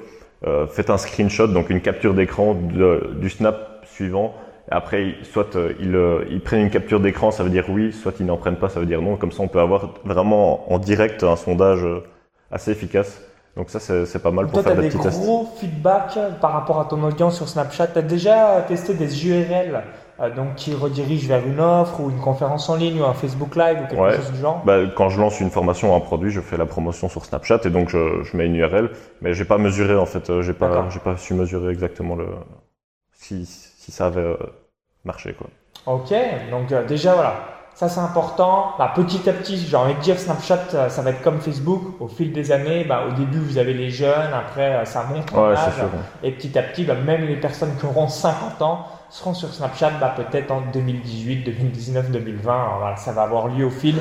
Euh, 0.45 0.67
Faites 0.67 0.91
un 0.91 0.97
screenshot, 0.97 1.47
donc 1.47 1.71
une 1.71 1.81
capture 1.81 2.13
d'écran 2.13 2.55
du 2.55 3.29
snap 3.29 3.83
suivant. 3.85 4.35
Après, 4.69 5.15
soit 5.23 5.55
euh, 5.55 5.73
ils, 5.79 5.95
euh, 5.95 6.25
ils 6.29 6.41
prennent 6.41 6.61
une 6.61 6.69
capture 6.69 6.99
d'écran, 6.99 7.31
ça 7.31 7.43
veut 7.43 7.49
dire 7.49 7.65
oui, 7.69 7.91
soit 7.91 8.13
ils 8.19 8.25
n'en 8.25 8.37
prennent 8.37 8.55
pas, 8.55 8.69
ça 8.69 8.79
veut 8.79 8.85
dire 8.85 9.01
non. 9.01 9.15
Comme 9.15 9.31
ça, 9.31 9.41
on 9.41 9.47
peut 9.47 9.59
avoir 9.59 9.93
vraiment 10.03 10.71
en 10.71 10.77
direct 10.77 11.23
un 11.23 11.35
sondage 11.35 11.85
assez 12.51 12.71
efficace. 12.71 13.21
Donc 13.55 13.69
ça, 13.69 13.79
c'est 13.79 14.21
pas 14.21 14.31
mal 14.31 14.45
pour 14.45 14.61
Toi, 14.61 14.63
tu 14.63 14.69
as 14.69 14.71
faire 14.73 14.81
des 14.81 14.89
des 14.89 14.95
petits 14.95 15.03
tests. 15.03 15.21
gros 15.21 15.47
feedbacks 15.59 16.19
par 16.41 16.51
rapport 16.51 16.79
à 16.79 16.85
ton 16.85 17.01
audience 17.03 17.37
sur 17.37 17.47
Snapchat? 17.47 17.87
Tu 17.87 17.99
as 17.99 18.01
déjà 18.01 18.63
testé 18.67 18.93
des 18.93 19.27
URL 19.27 19.81
donc, 20.35 20.55
qui 20.55 20.73
redirigent 20.73 21.27
vers 21.27 21.45
une 21.45 21.59
offre 21.59 21.99
ou 21.99 22.09
une 22.09 22.19
conférence 22.19 22.69
en 22.69 22.75
ligne 22.75 23.01
ou 23.01 23.05
un 23.05 23.13
Facebook 23.13 23.55
Live 23.55 23.79
ou 23.83 23.87
quelque 23.87 23.99
Ouais. 24.01 24.15
chose 24.15 24.31
du 24.31 24.39
genre 24.39 24.61
Bah, 24.65 24.77
quand 24.95 25.09
je 25.09 25.19
lance 25.19 25.39
une 25.41 25.51
formation 25.51 25.91
ou 25.91 25.95
un 25.95 25.99
produit, 25.99 26.31
je 26.31 26.41
fais 26.41 26.57
la 26.57 26.65
promotion 26.65 27.09
sur 27.09 27.25
Snapchat 27.25 27.59
et 27.65 27.69
donc 27.69 27.89
je, 27.89 28.23
je 28.23 28.37
mets 28.37 28.45
une 28.45 28.55
URL, 28.55 28.91
mais 29.21 29.33
j'ai 29.33 29.45
pas 29.45 29.57
mesuré 29.57 29.95
en 29.95 30.05
fait, 30.05 30.29
euh, 30.29 30.41
j'ai 30.41 30.53
pas, 30.53 30.85
j'ai 30.89 30.99
pas 30.99 31.17
su 31.17 31.33
mesurer 31.33 31.71
exactement 31.71 32.15
le 32.15 32.27
si, 33.13 33.45
si 33.45 33.91
ça 33.91 34.07
avait 34.07 34.21
euh, 34.21 34.37
marché 35.03 35.33
quoi. 35.33 35.47
Ok, 35.85 36.13
donc 36.49 36.71
euh, 36.71 36.85
déjà 36.85 37.13
voilà, 37.13 37.35
ça 37.75 37.89
c'est 37.89 37.99
important. 37.99 38.71
Bah, 38.79 38.91
petit 38.95 39.29
à 39.29 39.33
petit, 39.33 39.57
j'ai 39.57 39.75
envie 39.77 39.93
de 39.95 39.99
dire 39.99 40.17
Snapchat, 40.17 40.59
euh, 40.73 40.89
ça 40.89 41.01
va 41.01 41.11
être 41.11 41.21
comme 41.21 41.39
Facebook. 41.39 41.81
Au 41.99 42.07
fil 42.07 42.31
des 42.33 42.51
années, 42.51 42.83
bah, 42.85 43.03
au 43.07 43.11
début 43.11 43.39
vous 43.39 43.57
avez 43.57 43.73
les 43.73 43.89
jeunes, 43.89 44.33
après 44.33 44.73
euh, 44.75 44.85
ça 44.85 45.03
monte 45.03 45.31
en 45.33 45.49
Ouais, 45.49 45.55
âge, 45.55 45.73
et 46.23 46.31
petit 46.31 46.57
à 46.57 46.63
petit, 46.63 46.83
bah, 46.85 46.95
même 46.95 47.25
les 47.25 47.35
personnes 47.35 47.75
qui 47.79 47.85
auront 47.85 48.07
50 48.07 48.61
ans 48.61 48.87
seront 49.15 49.33
sur 49.33 49.53
Snapchat, 49.53 49.91
bah, 50.01 50.13
peut-être 50.15 50.51
en 50.51 50.61
2018, 50.73 51.43
2019, 51.45 52.11
2020. 52.11 52.53
Alors, 52.53 52.77
voilà, 52.79 52.95
ça 52.97 53.13
va 53.13 53.23
avoir 53.23 53.47
lieu 53.47 53.65
au 53.65 53.69
fil 53.69 53.95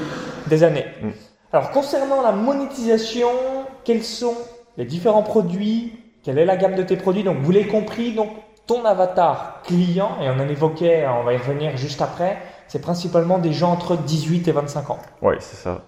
des 0.49 0.65
années. 0.65 0.87
Mm. 1.03 1.11
Alors 1.53 1.71
concernant 1.71 2.21
la 2.21 2.33
monétisation, 2.33 3.29
quels 3.85 4.03
sont 4.03 4.35
les 4.77 4.85
différents 4.85 5.23
produits? 5.23 5.93
Quelle 6.25 6.39
est 6.39 6.45
la 6.45 6.57
gamme 6.57 6.75
de 6.75 6.83
tes 6.83 6.97
produits? 6.97 7.23
Donc 7.23 7.39
vous 7.43 7.53
l'avez 7.53 7.69
compris, 7.69 8.13
donc 8.13 8.31
ton 8.67 8.85
avatar 8.85 9.63
client, 9.63 10.17
et 10.21 10.29
on 10.31 10.41
en 10.41 10.49
évoquait, 10.49 11.07
on 11.07 11.23
va 11.23 11.35
y 11.35 11.37
revenir 11.37 11.77
juste 11.77 12.03
après, 12.03 12.39
c'est 12.67 12.81
principalement 12.81 13.39
des 13.39 13.53
gens 13.53 13.71
entre 13.71 13.97
18 13.97 14.49
et 14.49 14.53
25 14.53 14.91
ans. 14.91 14.99
Ouais, 15.23 15.37
c'est 15.39 15.57
ça. 15.57 15.83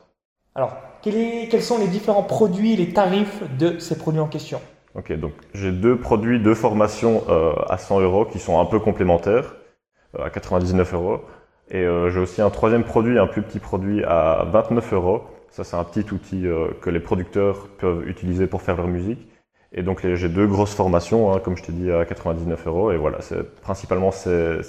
Alors, 0.54 0.76
quel 1.02 1.16
est- 1.16 1.48
quels 1.48 1.62
sont 1.62 1.78
les 1.78 1.88
différents 1.88 2.22
produits 2.22 2.76
les 2.76 2.92
tarifs 2.92 3.42
de 3.58 3.80
ces 3.80 3.98
produits 3.98 4.20
en 4.20 4.28
question? 4.28 4.60
Ok, 4.96 5.12
donc 5.12 5.32
j'ai 5.52 5.72
deux 5.72 5.98
produits, 5.98 6.40
deux 6.40 6.54
formations 6.54 7.22
euh, 7.28 7.52
à 7.68 7.76
100 7.76 8.00
euros 8.00 8.24
qui 8.24 8.38
sont 8.38 8.58
un 8.58 8.64
peu 8.64 8.80
complémentaires, 8.80 9.54
euh, 10.18 10.24
à 10.24 10.30
99 10.30 10.94
euros. 10.94 11.20
Et 11.70 11.82
euh, 11.84 12.08
j'ai 12.08 12.18
aussi 12.20 12.40
un 12.40 12.48
troisième 12.48 12.82
produit, 12.82 13.18
un 13.18 13.26
plus 13.26 13.42
petit 13.42 13.58
produit 13.58 14.02
à 14.04 14.46
29 14.50 14.94
euros. 14.94 15.22
Ça, 15.50 15.64
c'est 15.64 15.76
un 15.76 15.84
petit 15.84 16.06
outil 16.12 16.46
que 16.82 16.90
les 16.90 17.00
producteurs 17.00 17.68
peuvent 17.78 18.06
utiliser 18.08 18.46
pour 18.46 18.62
faire 18.62 18.76
leur 18.76 18.88
musique. 18.88 19.26
Et 19.72 19.82
donc 19.82 20.06
j'ai 20.06 20.28
deux 20.28 20.46
grosses 20.46 20.74
formations, 20.74 21.32
hein, 21.32 21.40
comme 21.40 21.56
je 21.56 21.62
t'ai 21.62 21.72
dit, 21.72 21.90
à 21.90 22.04
99 22.04 22.66
euros. 22.66 22.92
Et 22.92 22.96
voilà, 22.96 23.20
c'est 23.20 23.42
principalement 23.62 24.10
ces, 24.10 24.60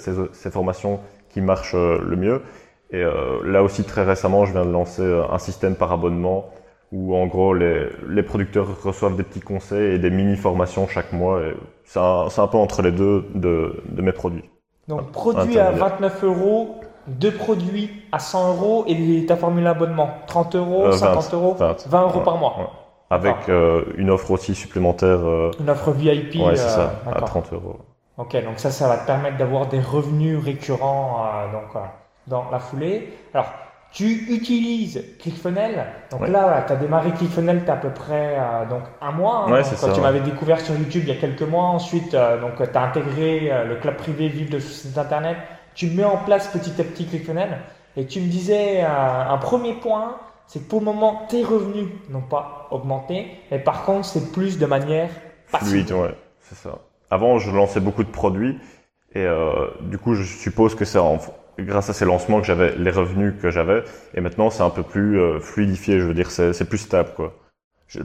formations 0.50 1.00
qui 1.28 1.40
marchent 1.42 1.74
le 1.74 2.16
mieux. 2.16 2.42
Et 2.90 3.02
là 3.44 3.62
aussi, 3.62 3.84
très 3.84 4.02
récemment, 4.02 4.46
je 4.46 4.52
viens 4.52 4.64
de 4.64 4.70
lancer 4.70 5.02
un 5.02 5.38
système 5.38 5.74
par 5.74 5.92
abonnement 5.92 6.50
où 6.92 7.14
en 7.14 7.26
gros 7.26 7.54
les, 7.54 7.88
les 8.08 8.22
producteurs 8.22 8.66
reçoivent 8.82 9.16
des 9.16 9.22
petits 9.22 9.40
conseils 9.40 9.94
et 9.94 9.98
des 9.98 10.10
mini-formations 10.10 10.86
chaque 10.88 11.12
mois. 11.12 11.40
et 11.42 11.54
C'est 11.84 12.00
un, 12.00 12.28
c'est 12.30 12.40
un 12.40 12.46
peu 12.46 12.58
entre 12.58 12.82
les 12.82 12.92
deux 12.92 13.26
de, 13.34 13.82
de 13.88 14.02
mes 14.02 14.12
produits. 14.12 14.44
Donc, 14.88 15.12
produit 15.12 15.58
à 15.58 15.68
intermédiaire. 15.68 15.88
29 15.90 16.24
euros, 16.24 16.80
deux 17.06 17.32
produits 17.32 17.90
à 18.12 18.18
100 18.18 18.48
euros 18.54 18.84
et 18.88 19.26
ta 19.26 19.36
formule 19.36 19.66
abonnement 19.66 20.10
30 20.26 20.54
euros, 20.56 20.86
Euh, 20.86 20.92
50 20.92 21.30
20, 21.32 21.36
euros, 21.36 21.54
20. 21.58 21.86
20 21.88 22.02
euros 22.02 22.18
Ouais, 22.18 22.24
par 22.24 22.36
mois. 22.38 22.54
ouais. 22.58 22.66
Avec 23.10 23.48
euh, 23.48 23.84
une 23.96 24.10
offre 24.10 24.30
aussi 24.30 24.54
supplémentaire, 24.54 25.20
euh, 25.26 25.50
Une 25.60 25.70
offre 25.70 25.92
VIP. 25.92 26.36
ouais, 26.36 26.56
c'est 26.56 26.64
euh, 26.64 26.68
ça, 26.68 26.92
à 27.06 27.12
d'accord. 27.12 27.28
30 27.28 27.52
euros. 27.54 27.76
Ok, 28.18 28.32
donc 28.44 28.58
ça, 28.58 28.70
ça 28.70 28.88
va 28.88 28.96
te 28.98 29.06
permettre 29.06 29.36
d'avoir 29.36 29.66
des 29.66 29.80
revenus 29.80 30.38
récurrents 30.42 31.24
euh, 31.24 31.52
donc, 31.52 31.76
euh, 31.76 31.80
dans 32.26 32.44
la 32.50 32.58
foulée. 32.58 33.08
Alors, 33.32 33.46
tu 33.90 34.06
utilises 34.30 35.02
ClickFunnels. 35.18 35.86
Donc 36.10 36.20
Ouais. 36.20 36.28
là, 36.28 36.62
tu 36.66 36.72
as 36.72 36.76
démarré 36.76 37.12
ClickFunnels, 37.12 37.64
tu 37.64 37.70
as 37.70 37.74
à 37.74 37.76
peu 37.76 37.90
près 37.90 38.36
euh, 38.38 38.66
donc 38.66 38.82
un 39.00 39.12
mois. 39.12 39.46
hein, 39.46 39.50
Ouais, 39.50 39.64
donc, 39.64 39.76
quand 39.76 39.76
ça, 39.76 39.90
tu 39.90 40.00
ouais. 40.00 40.00
m'avais 40.00 40.20
découvert 40.20 40.60
sur 40.60 40.74
YouTube 40.74 41.02
il 41.04 41.08
y 41.08 41.12
a 41.12 41.20
quelques 41.20 41.42
mois. 41.42 41.64
Ensuite, 41.64 42.14
euh, 42.14 42.40
donc 42.40 42.56
tu 42.56 42.76
as 42.78 42.82
intégré 42.82 43.50
euh, 43.50 43.64
le 43.64 43.76
club 43.76 43.96
privé 43.96 44.28
Vive 44.28 44.50
de 44.50 44.58
site 44.58 44.98
internet. 44.98 45.36
Tu 45.74 45.88
mets 45.88 46.04
en 46.04 46.18
place 46.18 46.48
petit 46.48 46.80
à 46.80 46.84
petit 46.84 47.06
ClickFunnels. 47.06 47.58
Et 47.96 48.06
tu 48.06 48.20
me 48.20 48.26
disais, 48.28 48.82
euh, 48.84 48.88
un 49.30 49.38
premier 49.38 49.74
point, 49.74 50.16
c'est 50.46 50.60
que 50.60 50.68
pour 50.68 50.80
le 50.80 50.84
moment, 50.86 51.26
tes 51.28 51.42
revenus 51.44 51.88
n'ont 52.10 52.20
pas 52.20 52.68
augmenté. 52.70 53.26
Mais 53.50 53.58
par 53.58 53.84
contre, 53.84 54.04
c'est 54.06 54.32
plus 54.32 54.58
de 54.58 54.66
manière 54.66 55.10
passive. 55.50 55.86
Fluide, 55.86 55.92
ouais, 55.92 56.14
c'est 56.40 56.56
ça. 56.56 56.78
Avant, 57.10 57.38
je 57.38 57.50
lançais 57.50 57.80
beaucoup 57.80 58.04
de 58.04 58.10
produits 58.10 58.58
Et 59.14 59.24
euh, 59.24 59.68
du 59.80 59.98
coup, 59.98 60.14
je 60.14 60.22
suppose 60.24 60.74
que 60.74 60.84
c'est 60.84 60.98
grâce 61.58 61.90
à 61.90 61.92
ces 61.92 62.04
lancements 62.04 62.40
que 62.40 62.46
j'avais 62.46 62.74
les 62.76 62.90
revenus 62.90 63.34
que 63.40 63.50
j'avais. 63.50 63.82
Et 64.14 64.20
maintenant, 64.20 64.50
c'est 64.50 64.62
un 64.62 64.70
peu 64.70 64.82
plus 64.82 65.18
euh, 65.18 65.40
fluidifié. 65.40 66.00
Je 66.00 66.04
veux 66.04 66.14
dire, 66.14 66.30
c'est 66.30 66.68
plus 66.68 66.78
stable, 66.78 67.10
quoi. 67.16 67.34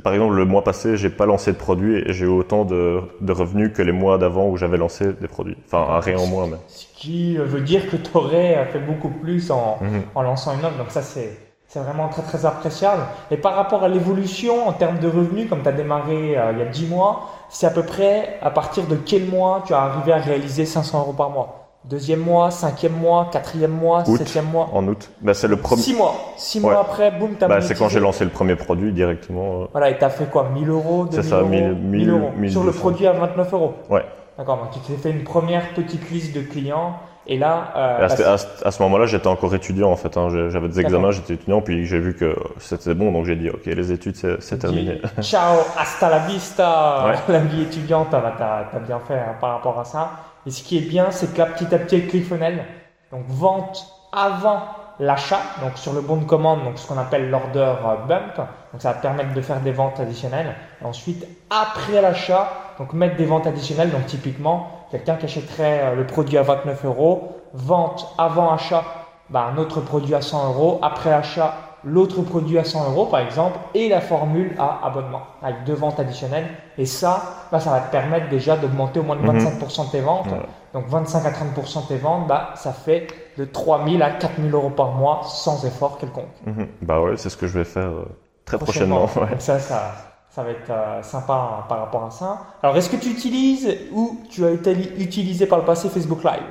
Par 0.01 0.13
exemple, 0.13 0.35
le 0.35 0.45
mois 0.45 0.63
passé, 0.63 0.95
j'ai 0.95 1.09
pas 1.09 1.25
lancé 1.25 1.51
de 1.51 1.57
produits 1.57 1.97
et 1.97 2.13
j'ai 2.13 2.25
eu 2.25 2.29
autant 2.29 2.63
de, 2.63 3.01
de, 3.19 3.31
revenus 3.33 3.71
que 3.73 3.81
les 3.81 3.91
mois 3.91 4.17
d'avant 4.17 4.47
où 4.47 4.55
j'avais 4.55 4.77
lancé 4.77 5.11
des 5.19 5.27
produits. 5.27 5.57
Enfin, 5.65 5.85
un 5.93 5.99
rien 5.99 6.17
en 6.17 6.25
moins. 6.25 6.47
Mais. 6.47 6.55
Ce 6.67 6.85
qui 6.95 7.35
veut 7.35 7.59
dire 7.59 7.89
que 7.89 7.97
tu 7.97 8.09
aurais 8.13 8.65
fait 8.71 8.79
beaucoup 8.79 9.09
plus 9.09 9.51
en, 9.51 9.79
mhm. 9.81 10.03
en 10.15 10.21
lançant 10.21 10.53
une 10.53 10.63
offre. 10.63 10.77
Donc 10.77 10.89
ça, 10.89 11.01
c'est 11.01 11.37
c'est 11.73 11.79
vraiment 11.79 12.07
très 12.07 12.21
très 12.21 12.45
appréciable. 12.45 13.01
Et 13.31 13.37
par 13.37 13.55
rapport 13.55 13.83
à 13.83 13.87
l'évolution 13.87 14.67
en 14.67 14.73
termes 14.73 14.99
de 14.99 15.07
revenus, 15.07 15.49
comme 15.49 15.63
tu 15.63 15.69
as 15.69 15.71
démarré 15.71 16.37
euh, 16.37 16.51
il 16.51 16.59
y 16.59 16.61
a 16.61 16.65
10 16.65 16.85
mois, 16.87 17.31
c'est 17.49 17.65
à 17.65 17.71
peu 17.71 17.81
près 17.81 18.37
à 18.43 18.51
partir 18.51 18.85
de 18.85 18.95
quel 18.95 19.25
mois 19.25 19.63
tu 19.65 19.73
as 19.73 19.81
arrivé 19.81 20.13
à 20.13 20.17
réaliser 20.17 20.65
500 20.65 20.99
euros 20.99 21.13
par 21.13 21.31
mois? 21.31 21.62
Deuxième 21.85 22.21
mois, 22.21 22.49
cinquième 22.49 22.93
mois, 22.93 23.29
quatrième 23.31 23.71
mois, 23.71 24.05
septième 24.05 24.45
mois 24.45 24.69
En 24.73 24.87
août. 24.87 25.09
Bah, 25.21 25.33
c'est 25.33 25.49
le 25.49 25.57
premier. 25.57 25.81
Six 25.81 25.93
mois. 25.93 26.15
Six 26.37 26.59
mois 26.61 26.79
après, 26.79 27.11
boum, 27.11 27.35
t'as 27.37 27.47
bah, 27.47 27.59
C'est 27.61 27.75
quand 27.75 27.89
j'ai 27.89 27.99
lancé 27.99 28.23
le 28.23 28.29
premier 28.29 28.55
produit 28.55 28.93
directement. 28.93 29.63
Euh. 29.63 29.65
Voilà, 29.71 29.89
et 29.89 29.97
t'as 29.97 30.09
fait 30.09 30.25
quoi 30.25 30.49
1000 30.53 30.69
euros 30.69 31.07
C'est 31.11 31.23
ça, 31.23 31.41
1000, 31.41 31.75
1000 31.75 32.09
euros. 32.09 32.31
Sur 32.47 32.63
le 32.63 32.71
produit 32.71 33.05
à 33.05 33.11
29 33.11 33.53
euros 33.53 33.73
Ouais. 33.89 34.05
D'accord, 34.37 34.57
donc 34.57 34.71
tu 34.71 34.79
t'es 34.79 34.97
fait 34.97 35.11
une 35.11 35.23
première 35.23 35.73
petite 35.73 36.09
liste 36.09 36.35
de 36.35 36.41
clients 36.41 36.95
et 37.25 37.37
là, 37.37 37.71
euh, 37.77 38.35
à, 38.65 38.71
ce 38.71 38.83
moment-là, 38.83 39.05
j'étais 39.05 39.27
encore 39.27 39.55
étudiant 39.55 39.89
en 39.89 39.95
fait. 39.95 40.17
Hein. 40.17 40.27
J'avais 40.49 40.67
des 40.67 40.79
examens, 40.81 41.11
j'étais 41.11 41.35
étudiant, 41.35 41.61
puis 41.61 41.85
j'ai 41.85 41.99
vu 41.99 42.15
que 42.15 42.35
c'était 42.57 42.93
bon, 42.95 43.13
donc 43.13 43.25
j'ai 43.25 43.37
dit 43.37 43.49
ok, 43.49 43.65
les 43.65 43.91
études 43.93 44.17
c'est 44.39 44.57
terminé. 44.57 45.01
Ciao, 45.21 45.59
hasta 45.77 46.09
la 46.09 46.19
vista. 46.19 47.13
La 47.29 47.39
vie 47.39 47.61
étudiante, 47.61 48.09
tu 48.09 48.15
as, 48.15 48.79
bien 48.85 48.99
fait 48.99 49.13
hein, 49.13 49.35
par 49.39 49.53
rapport 49.53 49.79
à 49.79 49.85
ça. 49.85 50.11
Et 50.45 50.51
ce 50.51 50.63
qui 50.63 50.77
est 50.77 50.81
bien, 50.81 51.11
c'est 51.11 51.33
que 51.33 51.37
là, 51.39 51.45
petit 51.45 51.73
à 51.73 51.79
petit, 51.79 52.05
ClickFunnels, 52.07 52.65
donc 53.11 53.25
vente 53.27 53.87
avant 54.11 54.61
l'achat, 54.99 55.39
donc 55.61 55.77
sur 55.77 55.93
le 55.93 56.01
bon 56.01 56.17
de 56.17 56.25
commande, 56.25 56.63
donc 56.63 56.77
ce 56.77 56.87
qu'on 56.87 56.97
appelle 56.97 57.29
l'order 57.29 57.59
euh, 57.59 57.95
bump, 58.07 58.35
donc 58.37 58.81
ça 58.81 58.93
va 58.93 58.99
permettre 58.99 59.33
de 59.33 59.41
faire 59.41 59.59
des 59.59 59.71
ventes 59.71 59.99
additionnelles. 59.99 60.55
Et 60.81 60.85
ensuite, 60.85 61.25
après 61.49 62.01
l'achat, 62.01 62.51
donc 62.77 62.93
mettre 62.93 63.15
des 63.15 63.25
ventes 63.25 63.47
additionnelles, 63.47 63.91
donc 63.91 64.05
typiquement, 64.05 64.87
quelqu'un 64.91 65.15
qui 65.15 65.25
achèterait 65.25 65.81
euh, 65.83 65.95
le 65.95 66.05
produit 66.05 66.37
à 66.37 66.43
29 66.43 66.85
euros, 66.85 67.37
vente 67.53 68.13
avant 68.17 68.53
achat, 68.53 68.83
bah, 69.29 69.49
un 69.53 69.57
autre 69.57 69.81
produit 69.81 70.15
à 70.15 70.21
100 70.21 70.49
euros, 70.49 70.79
après 70.81 71.11
achat, 71.11 71.55
l'autre 71.85 72.21
produit 72.21 72.57
à 72.57 72.63
100 72.63 72.91
euros 72.91 73.05
par 73.05 73.19
exemple, 73.19 73.57
et 73.73 73.89
la 73.89 74.01
formule 74.01 74.55
à 74.57 74.85
abonnement, 74.85 75.21
avec 75.41 75.63
deux 75.65 75.73
ventes 75.73 75.99
additionnelles. 75.99 76.47
Et 76.77 76.85
ça, 76.85 77.47
bah, 77.51 77.59
ça 77.59 77.71
va 77.71 77.81
te 77.81 77.91
permettre 77.91 78.29
déjà 78.29 78.57
d'augmenter 78.57 78.99
au 78.99 79.03
moins 79.03 79.15
de 79.15 79.21
25% 79.21 79.81
mhm. 79.81 79.85
de 79.85 79.91
tes 79.91 80.01
ventes. 80.01 80.27
Donc 80.73 80.87
25 80.87 81.25
à 81.25 81.31
30% 81.31 81.83
de 81.83 81.87
tes 81.87 81.97
ventes, 81.97 82.27
bah, 82.27 82.51
ça 82.55 82.73
fait 82.73 83.07
de 83.37 83.45
3000 83.45 84.01
à 84.01 84.11
4000 84.11 84.53
euros 84.53 84.69
par 84.69 84.93
mois 84.93 85.21
sans 85.23 85.65
effort 85.65 85.97
quelconque. 85.97 86.25
Mhm. 86.45 86.67
Bah 86.81 87.01
ouais, 87.01 87.17
c'est 87.17 87.29
ce 87.29 87.37
que 87.37 87.47
je 87.47 87.59
vais 87.59 87.65
faire 87.65 87.89
euh, 87.89 88.05
très 88.45 88.57
prochainement. 88.57 89.07
ça, 89.39 89.59
ça, 89.59 89.91
ça 90.29 90.43
va 90.43 90.49
être 90.49 90.69
euh, 90.69 91.03
sympa 91.03 91.65
par 91.69 91.79
rapport 91.79 92.05
à 92.05 92.11
ça. 92.11 92.41
Alors, 92.63 92.75
est-ce 92.75 92.89
que 92.89 92.95
tu 92.95 93.09
utilises 93.09 93.77
ou 93.91 94.19
tu 94.29 94.43
as 94.45 94.51
été 94.51 94.71
utilisé 94.99 95.45
par 95.45 95.59
le 95.59 95.65
passé 95.65 95.89
Facebook 95.89 96.23
Live? 96.23 96.41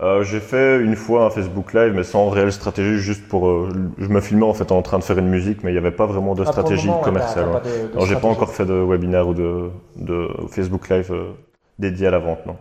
Euh, 0.00 0.22
j'ai 0.24 0.40
fait 0.40 0.78
une 0.78 0.94
fois 0.94 1.24
un 1.24 1.30
Facebook 1.30 1.72
Live, 1.72 1.94
mais 1.94 2.02
sans 2.02 2.28
réelle 2.28 2.52
stratégie, 2.52 2.98
juste 2.98 3.26
pour. 3.28 3.48
Euh, 3.48 3.70
je 3.96 4.08
me 4.08 4.20
filmais 4.20 4.44
en 4.44 4.52
fait 4.52 4.70
en 4.70 4.82
train 4.82 4.98
de 4.98 5.04
faire 5.04 5.16
une 5.16 5.28
musique, 5.28 5.64
mais 5.64 5.70
il 5.70 5.72
n'y 5.72 5.78
avait 5.78 5.90
pas 5.90 6.04
vraiment 6.04 6.34
de 6.34 6.42
ah, 6.42 6.46
stratégie 6.46 6.90
commerciale. 7.02 7.48
Ouais, 7.48 8.06
j'ai 8.06 8.16
pas 8.16 8.28
encore 8.28 8.50
fait 8.50 8.66
de 8.66 8.74
webinaire 8.74 9.26
ou 9.26 9.32
de, 9.32 9.70
de 9.96 10.28
Facebook 10.50 10.90
Live 10.90 11.10
euh, 11.12 11.32
dédié 11.78 12.08
à 12.08 12.10
la 12.10 12.18
vente, 12.18 12.44
non. 12.44 12.56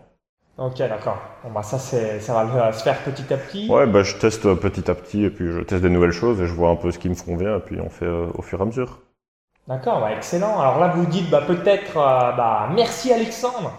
Ok, 0.58 0.78
d'accord. 0.78 1.18
Bon, 1.44 1.52
bah 1.52 1.64
ça, 1.64 1.78
c'est, 1.78 2.22
ça 2.22 2.46
va 2.46 2.72
se 2.72 2.84
faire 2.84 3.00
petit 3.00 3.34
à 3.34 3.36
petit. 3.36 3.70
Ouais, 3.70 3.86
bah 3.86 4.04
je 4.04 4.16
teste 4.16 4.54
petit 4.54 4.90
à 4.90 4.96
petit, 4.96 5.26
et 5.26 5.30
puis 5.30 5.52
je 5.52 5.60
teste 5.60 5.82
des 5.82 5.90
nouvelles 5.90 6.14
choses, 6.14 6.40
et 6.40 6.48
je 6.48 6.54
vois 6.54 6.70
un 6.70 6.78
peu 6.78 6.92
ce 6.92 7.00
qui 7.00 7.10
me 7.10 7.16
convient, 7.16 7.58
et 7.58 7.60
puis 7.60 7.82
on 7.82 7.90
fait 7.90 8.08
au 8.08 8.42
fur 8.42 8.60
et 8.60 8.62
à 8.62 8.66
mesure. 8.66 9.00
D'accord, 9.68 10.00
bah 10.00 10.14
excellent. 10.16 10.58
Alors 10.58 10.80
là, 10.80 10.94
vous 10.96 11.06
dites 11.06 11.30
bah, 11.30 11.44
peut-être 11.46 11.96
bah, 11.96 12.70
merci 12.74 13.12
Alexandre 13.12 13.74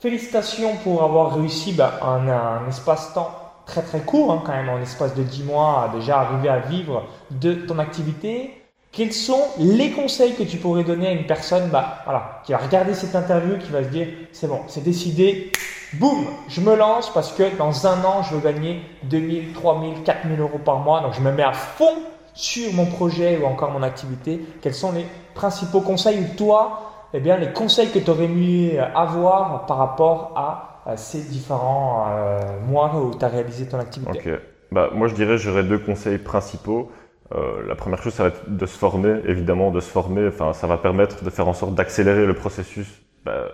Félicitations 0.00 0.76
pour 0.84 1.02
avoir 1.02 1.34
réussi 1.34 1.72
bah, 1.72 1.98
en 2.02 2.28
un 2.28 2.68
espace-temps 2.68 3.30
très 3.66 3.82
très 3.82 3.98
court, 3.98 4.30
hein, 4.32 4.42
quand 4.46 4.52
même, 4.52 4.68
en 4.68 4.80
espace 4.80 5.12
de 5.16 5.24
10 5.24 5.42
mois, 5.42 5.90
déjà 5.92 6.20
arriver 6.20 6.48
à 6.48 6.60
vivre 6.60 7.02
de 7.32 7.54
ton 7.54 7.80
activité. 7.80 8.62
Quels 8.92 9.12
sont 9.12 9.42
les 9.58 9.90
conseils 9.90 10.34
que 10.34 10.44
tu 10.44 10.56
pourrais 10.58 10.84
donner 10.84 11.08
à 11.08 11.10
une 11.10 11.26
personne 11.26 11.68
bah, 11.70 11.98
voilà, 12.04 12.40
qui 12.44 12.52
va 12.52 12.58
regarder 12.58 12.94
cette 12.94 13.16
interview, 13.16 13.58
qui 13.58 13.70
va 13.72 13.82
se 13.82 13.88
dire 13.88 14.06
c'est 14.30 14.46
bon, 14.46 14.60
c'est 14.68 14.84
décidé, 14.84 15.50
boum, 15.94 16.26
je 16.48 16.60
me 16.60 16.76
lance 16.76 17.12
parce 17.12 17.32
que 17.32 17.56
dans 17.56 17.86
un 17.88 18.04
an, 18.04 18.22
je 18.22 18.36
veux 18.36 18.40
gagner 18.40 18.80
2000, 19.02 19.52
3000, 19.52 20.02
4000 20.04 20.40
euros 20.40 20.60
par 20.64 20.78
mois, 20.78 21.00
donc 21.00 21.14
je 21.14 21.20
me 21.20 21.32
mets 21.32 21.42
à 21.42 21.52
fond 21.52 21.98
sur 22.34 22.72
mon 22.72 22.86
projet 22.86 23.36
ou 23.42 23.46
encore 23.46 23.72
mon 23.72 23.82
activité. 23.82 24.40
Quels 24.62 24.74
sont 24.74 24.92
les 24.92 25.06
principaux 25.34 25.80
conseils 25.80 26.20
ou 26.20 26.36
toi, 26.36 26.88
eh 27.14 27.20
bien, 27.20 27.36
les 27.36 27.52
conseils 27.52 27.90
que 27.90 27.98
tu 27.98 28.10
aurais 28.10 28.28
mieux 28.28 28.80
avoir 28.80 29.66
par 29.66 29.78
rapport 29.78 30.32
à, 30.36 30.64
ces 30.96 31.20
différents 31.20 32.06
euh, 32.08 32.40
mois 32.66 32.94
où 32.96 33.14
tu 33.14 33.22
as 33.22 33.28
réalisé 33.28 33.68
ton 33.68 33.78
activité? 33.78 34.32
Ok. 34.32 34.40
Bah, 34.72 34.88
moi, 34.94 35.06
je 35.06 35.14
dirais 35.14 35.36
j'aurais 35.36 35.62
deux 35.62 35.78
conseils 35.78 36.16
principaux. 36.16 36.90
Euh, 37.34 37.66
la 37.66 37.74
première 37.74 38.02
chose, 38.02 38.14
ça 38.14 38.22
va 38.22 38.28
être 38.30 38.48
de 38.48 38.64
se 38.64 38.78
former, 38.78 39.20
évidemment, 39.26 39.70
de 39.70 39.80
se 39.80 39.90
former. 39.90 40.28
Enfin, 40.28 40.54
ça 40.54 40.66
va 40.66 40.78
permettre 40.78 41.22
de 41.22 41.30
faire 41.30 41.46
en 41.46 41.52
sorte 41.52 41.74
d'accélérer 41.74 42.24
le 42.24 42.32
processus, 42.32 42.88
bah, 43.24 43.48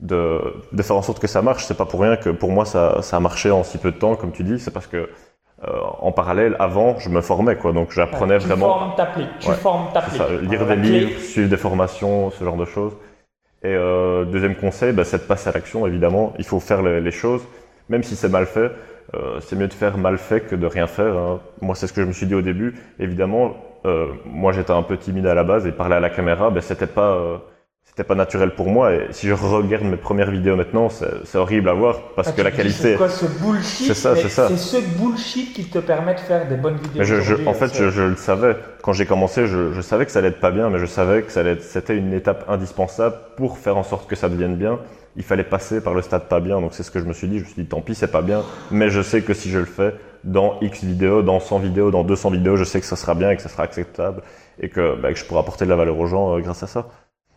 de, 0.00 0.40
de, 0.72 0.82
faire 0.82 0.96
en 0.96 1.02
sorte 1.02 1.20
que 1.20 1.28
ça 1.28 1.40
marche. 1.40 1.64
C'est 1.64 1.76
pas 1.76 1.86
pour 1.86 2.00
rien 2.00 2.16
que 2.16 2.30
pour 2.30 2.50
moi 2.50 2.64
ça, 2.64 3.00
ça 3.02 3.16
a 3.16 3.20
marché 3.20 3.52
en 3.52 3.62
si 3.62 3.78
peu 3.78 3.92
de 3.92 3.98
temps, 3.98 4.16
comme 4.16 4.32
tu 4.32 4.42
dis. 4.42 4.58
C'est 4.58 4.72
parce 4.72 4.88
que 4.88 5.08
euh, 5.64 5.80
en 6.00 6.12
parallèle, 6.12 6.56
avant, 6.58 6.98
je 6.98 7.08
me 7.08 7.20
formais, 7.20 7.56
quoi. 7.56 7.72
Donc, 7.72 7.92
j'apprenais 7.92 8.38
vraiment. 8.38 8.94
Tu 8.96 9.02
formes. 9.04 9.28
Tu 9.40 9.50
formes, 9.52 9.86
t'appliques. 9.92 10.50
Lire 10.50 10.66
des 10.66 10.76
livres, 10.76 11.20
suivre 11.20 11.48
des 11.48 11.56
formations, 11.56 12.30
ce 12.30 12.42
genre 12.44 12.56
de 12.56 12.64
choses. 12.64 12.92
Et 13.64 13.68
euh, 13.68 14.24
deuxième 14.24 14.56
conseil, 14.56 14.92
bah, 14.92 15.04
c'est 15.04 15.18
de 15.18 15.22
passer 15.22 15.48
à 15.48 15.52
l'action, 15.52 15.86
évidemment. 15.86 16.34
Il 16.38 16.44
faut 16.44 16.58
faire 16.58 16.82
les, 16.82 17.10
choses, 17.12 17.42
même 17.88 18.02
si 18.02 18.16
c'est 18.16 18.28
mal 18.28 18.46
fait. 18.46 18.72
Euh, 19.14 19.38
c'est 19.40 19.56
mieux 19.56 19.68
de 19.68 19.72
faire 19.72 19.98
mal 19.98 20.18
fait 20.18 20.40
que 20.40 20.56
de 20.56 20.66
rien 20.66 20.86
faire. 20.86 21.16
Hein. 21.16 21.40
Moi, 21.60 21.74
c'est 21.74 21.86
ce 21.86 21.92
que 21.92 22.02
je 22.02 22.06
me 22.06 22.12
suis 22.12 22.26
dit 22.26 22.34
au 22.34 22.42
début. 22.42 22.74
Évidemment, 22.98 23.54
euh, 23.84 24.06
moi, 24.24 24.52
j'étais 24.52 24.72
un 24.72 24.82
peu 24.82 24.96
timide 24.96 25.26
à 25.26 25.34
la 25.34 25.44
base 25.44 25.66
et 25.66 25.72
parler 25.72 25.94
à 25.96 26.00
la 26.00 26.10
caméra, 26.10 26.50
ben, 26.50 26.60
c'était 26.60 26.86
pas 26.86 27.12
euh, 27.12 27.38
c'était 27.92 28.04
pas 28.04 28.14
naturel 28.14 28.54
pour 28.54 28.70
moi. 28.70 28.94
Et 28.94 29.08
si 29.10 29.28
je 29.28 29.34
regarde 29.34 29.84
mes 29.84 29.98
premières 29.98 30.30
vidéos 30.30 30.56
maintenant, 30.56 30.88
c'est 30.88 31.36
horrible 31.36 31.68
à 31.68 31.74
voir 31.74 32.00
parce 32.16 32.28
ah, 32.28 32.32
que 32.32 32.40
la 32.40 32.50
qualité. 32.50 32.92
C'est 32.92 32.96
quoi 32.96 33.10
ce 33.10 33.26
bullshit? 33.26 33.86
C'est 33.86 33.94
ça, 33.94 34.16
c'est 34.16 34.30
ça. 34.30 34.48
C'est 34.48 34.56
ce 34.56 34.98
bullshit 34.98 35.52
qui 35.52 35.66
te 35.66 35.78
permet 35.78 36.14
de 36.14 36.20
faire 36.20 36.48
des 36.48 36.56
bonnes 36.56 36.76
vidéos. 36.76 37.00
Mais 37.00 37.04
je, 37.04 37.20
je, 37.20 37.34
en 37.46 37.52
fait, 37.52 37.76
je, 37.76 37.90
je, 37.90 38.02
le 38.02 38.16
savais. 38.16 38.56
Quand 38.82 38.94
j'ai 38.94 39.04
commencé, 39.04 39.46
je, 39.46 39.78
savais 39.82 40.06
que 40.06 40.10
ça 40.10 40.20
allait 40.20 40.28
être 40.28 40.40
pas 40.40 40.52
bien, 40.52 40.70
mais 40.70 40.78
je 40.78 40.86
savais 40.86 41.20
que 41.20 41.30
ça 41.30 41.40
allait 41.40 41.58
c'était 41.60 41.94
une 41.94 42.14
étape 42.14 42.46
indispensable 42.48 43.16
pour 43.36 43.58
faire 43.58 43.76
en 43.76 43.82
sorte 43.82 44.08
que 44.08 44.16
ça 44.16 44.30
devienne 44.30 44.56
bien. 44.56 44.78
Il 45.16 45.22
fallait 45.22 45.44
passer 45.44 45.82
par 45.82 45.92
le 45.92 46.00
stade 46.00 46.28
pas 46.28 46.40
bien. 46.40 46.62
Donc 46.62 46.72
c'est 46.72 46.84
ce 46.84 46.90
que 46.90 46.98
je 46.98 47.04
me 47.04 47.12
suis 47.12 47.28
dit. 47.28 47.40
Je 47.40 47.44
me 47.44 47.48
suis 47.48 47.62
dit, 47.62 47.68
tant 47.68 47.82
pis, 47.82 47.94
c'est 47.94 48.10
pas 48.10 48.22
bien. 48.22 48.42
Mais 48.70 48.88
je 48.88 49.02
sais 49.02 49.20
que 49.20 49.34
si 49.34 49.50
je 49.50 49.58
le 49.58 49.66
fais 49.66 49.94
dans 50.24 50.58
X 50.62 50.82
vidéos, 50.82 51.20
dans 51.20 51.40
100 51.40 51.58
vidéos, 51.58 51.90
dans 51.90 52.04
200 52.04 52.30
vidéos, 52.30 52.56
je 52.56 52.64
sais 52.64 52.80
que 52.80 52.86
ça 52.86 52.96
sera 52.96 53.14
bien 53.14 53.30
et 53.30 53.36
que 53.36 53.42
ça 53.42 53.50
sera 53.50 53.64
acceptable 53.64 54.22
et 54.58 54.70
que, 54.70 54.98
bah, 54.98 55.12
que 55.12 55.18
je 55.18 55.26
pourrai 55.26 55.40
apporter 55.40 55.66
de 55.66 55.70
la 55.70 55.76
valeur 55.76 55.98
aux 55.98 56.06
gens 56.06 56.34
euh, 56.34 56.40
grâce 56.40 56.62
à 56.62 56.66
ça. 56.66 56.86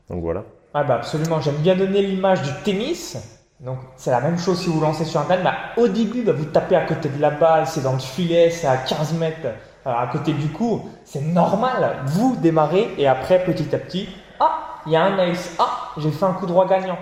Donc 0.10 0.22
voilà. 0.22 0.44
Ah 0.74 0.84
bah 0.84 0.96
absolument, 0.96 1.40
j'aime 1.40 1.56
bien 1.56 1.76
donner 1.76 2.02
l'image 2.02 2.42
du 2.42 2.52
tennis. 2.64 3.18
Donc 3.60 3.78
c'est 3.96 4.12
la 4.12 4.20
même 4.20 4.38
chose 4.38 4.60
si 4.60 4.70
vous 4.70 4.82
lancez 4.82 5.06
sur 5.06 5.22
un 5.22 5.24
terrain. 5.24 5.44
Bah, 5.44 5.54
au 5.78 5.88
début, 5.88 6.24
bah, 6.24 6.34
vous 6.34 6.46
tapez 6.46 6.76
à 6.76 6.82
côté 6.82 7.10
de 7.10 7.22
la 7.22 7.32
balle, 7.32 7.66
c'est 7.66 7.82
dans 7.82 7.94
le 7.94 8.00
filet, 8.00 8.50
c'est 8.50 8.68
à 8.68 8.78
15 8.78 9.14
mètres 9.14 9.46
euh, 9.46 9.54
à 9.86 10.08
côté 10.08 10.34
du 10.34 10.50
coup. 10.50 10.90
C'est 11.06 11.22
normal. 11.22 12.00
Vous 12.06 12.36
démarrez 12.36 12.94
et 12.98 13.08
après 13.08 13.44
petit 13.44 13.74
à 13.74 13.80
petit, 13.80 14.10
ah, 14.40 14.82
il 14.86 14.92
y 14.92 14.96
a 14.96 15.04
un 15.04 15.18
ace. 15.20 15.56
Ah, 15.60 15.92
j'ai 15.98 16.12
fait 16.12 16.26
un 16.26 16.34
coup 16.34 16.46
droit 16.46 16.68
gagnant. 16.68 16.98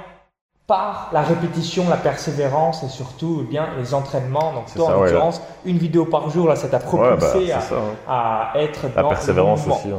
Par 0.68 1.10
la 1.12 1.24
répétition, 1.24 1.90
la 1.90 1.98
persévérance 1.98 2.84
et 2.84 2.88
surtout 2.88 3.42
eh 3.44 3.50
bien 3.50 3.70
les 3.78 3.94
entraînements. 3.94 4.54
Donc 4.54 4.74
toi, 4.74 4.96
en 4.96 5.02
l'occurrence, 5.02 5.42
une 5.66 5.78
vidéo 5.78 6.06
par 6.06 6.30
jour, 6.30 6.48
là, 6.48 6.56
ça 6.56 6.70
t'a 6.70 6.80
propulsé 6.80 7.48
bah, 7.50 7.60
à, 8.08 8.52
à, 8.52 8.60
être 8.60 8.86
la 8.96 9.04
persévérance 9.04 9.68
aussi. 9.68 9.90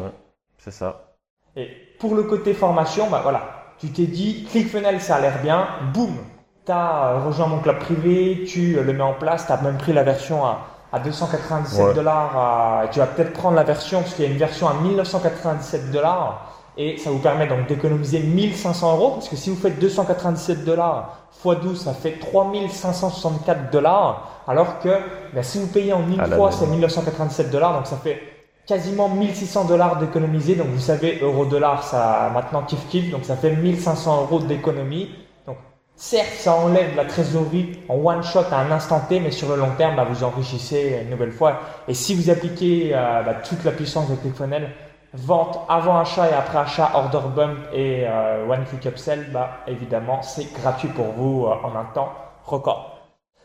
C'est 0.57 0.71
ça. 0.71 1.17
Et 1.57 1.69
pour 1.99 2.15
le 2.15 2.25
côté 2.25 2.55
formation, 2.55 3.09
bah 3.11 3.21
voilà, 3.23 3.43
tu 3.79 3.89
t'es 3.89 4.07
dit, 4.07 4.47
ClickFunnels, 4.51 5.01
ça 5.01 5.17
a 5.17 5.21
l'air 5.21 5.41
bien, 5.43 5.67
boum, 5.93 6.17
tu 6.67 6.73
as 6.73 7.07
euh, 7.07 7.27
rejoint 7.27 7.47
mon 7.47 7.59
club 7.59 7.79
privé, 7.79 8.45
tu 8.47 8.77
euh, 8.77 8.83
le 8.83 8.93
mets 8.93 9.03
en 9.03 9.15
place, 9.15 9.47
tu 9.47 9.53
as 9.53 9.61
même 9.61 9.79
pris 9.79 9.93
la 9.93 10.03
version 10.03 10.45
à, 10.45 10.61
à 10.93 10.99
297 10.99 11.95
dollars, 11.95 12.89
tu 12.93 12.99
vas 12.99 13.07
peut-être 13.07 13.33
prendre 13.33 13.57
la 13.57 13.65
version, 13.65 14.01
parce 14.01 14.15
qu'il 14.15 14.25
y 14.25 14.29
a 14.29 14.31
une 14.31 14.39
version 14.39 14.69
à 14.69 14.75
1997 14.75 15.91
dollars, 15.91 16.53
et 16.77 16.99
ça 16.99 17.11
vous 17.11 17.19
permet 17.19 17.47
donc 17.47 17.67
d'économiser 17.69 18.21
1500 18.21 18.97
euros, 18.97 19.11
parce 19.13 19.29
que 19.29 19.37
si 19.37 19.51
vous 19.51 19.57
faites 19.57 19.79
297 19.79 20.65
dollars 20.65 21.19
x 21.45 21.61
12, 21.61 21.81
ça 21.81 21.93
fait 21.93 22.19
3564 22.19 23.71
dollars, 23.71 24.43
alors 24.47 24.79
que 24.81 24.89
ben, 25.33 25.43
si 25.43 25.59
vous 25.59 25.67
payez 25.67 25.93
en 25.93 26.09
une 26.09 26.25
fois, 26.35 26.51
c'est 26.51 26.67
1997 26.67 27.51
dollars, 27.51 27.75
donc 27.75 27.87
ça 27.87 27.97
fait 27.97 28.21
quasiment 28.67 29.09
1600 29.09 29.65
dollars 29.65 29.99
d'économiser. 29.99 30.55
Donc 30.55 30.69
vous 30.69 30.81
savez, 30.81 31.19
euro-dollar, 31.21 31.83
ça 31.85 32.31
maintenant 32.33 32.63
kiff 32.63 32.87
kiff, 32.89 33.11
donc 33.11 33.25
ça 33.25 33.37
fait 33.37 33.55
1500 33.55 34.23
euros 34.23 34.41
d'économie. 34.41 35.11
Donc 35.47 35.57
Certes, 35.97 36.35
ça 36.39 36.57
enlève 36.57 36.97
la 36.97 37.05
trésorerie 37.05 37.79
en 37.89 37.95
one 37.95 38.23
shot 38.25 38.47
à 38.51 38.59
un 38.59 38.71
instant 38.73 39.01
T, 39.09 39.21
mais 39.21 39.31
sur 39.31 39.49
le 39.49 39.57
long 39.57 39.71
terme, 39.79 39.95
bah, 39.95 40.05
vous 40.05 40.25
enrichissez 40.25 41.01
une 41.03 41.11
nouvelle 41.11 41.31
fois. 41.31 41.61
Et 41.87 41.95
si 41.95 42.17
vous 42.17 42.31
appliquez 42.31 42.91
euh, 42.93 43.23
bah, 43.23 43.35
toute 43.35 43.63
la 43.65 43.71
puissance 43.71 44.11
de 44.11 44.17
ClickFunnels, 44.17 44.71
vente 45.13 45.61
avant 45.69 45.99
achat 45.99 46.29
et 46.29 46.35
après 46.35 46.59
achat, 46.59 46.91
order 46.95 47.21
bump 47.35 47.59
et 47.73 48.05
euh, 48.09 48.45
one 48.49 48.65
click 48.65 48.87
upsell, 48.87 49.31
bah, 49.33 49.59
évidemment, 49.69 50.21
c'est 50.23 50.53
gratuit 50.53 50.89
pour 50.89 51.07
vous 51.17 51.47
euh, 51.47 51.55
en 51.63 51.77
un 51.77 51.85
temps 51.95 52.13
record. 52.45 52.99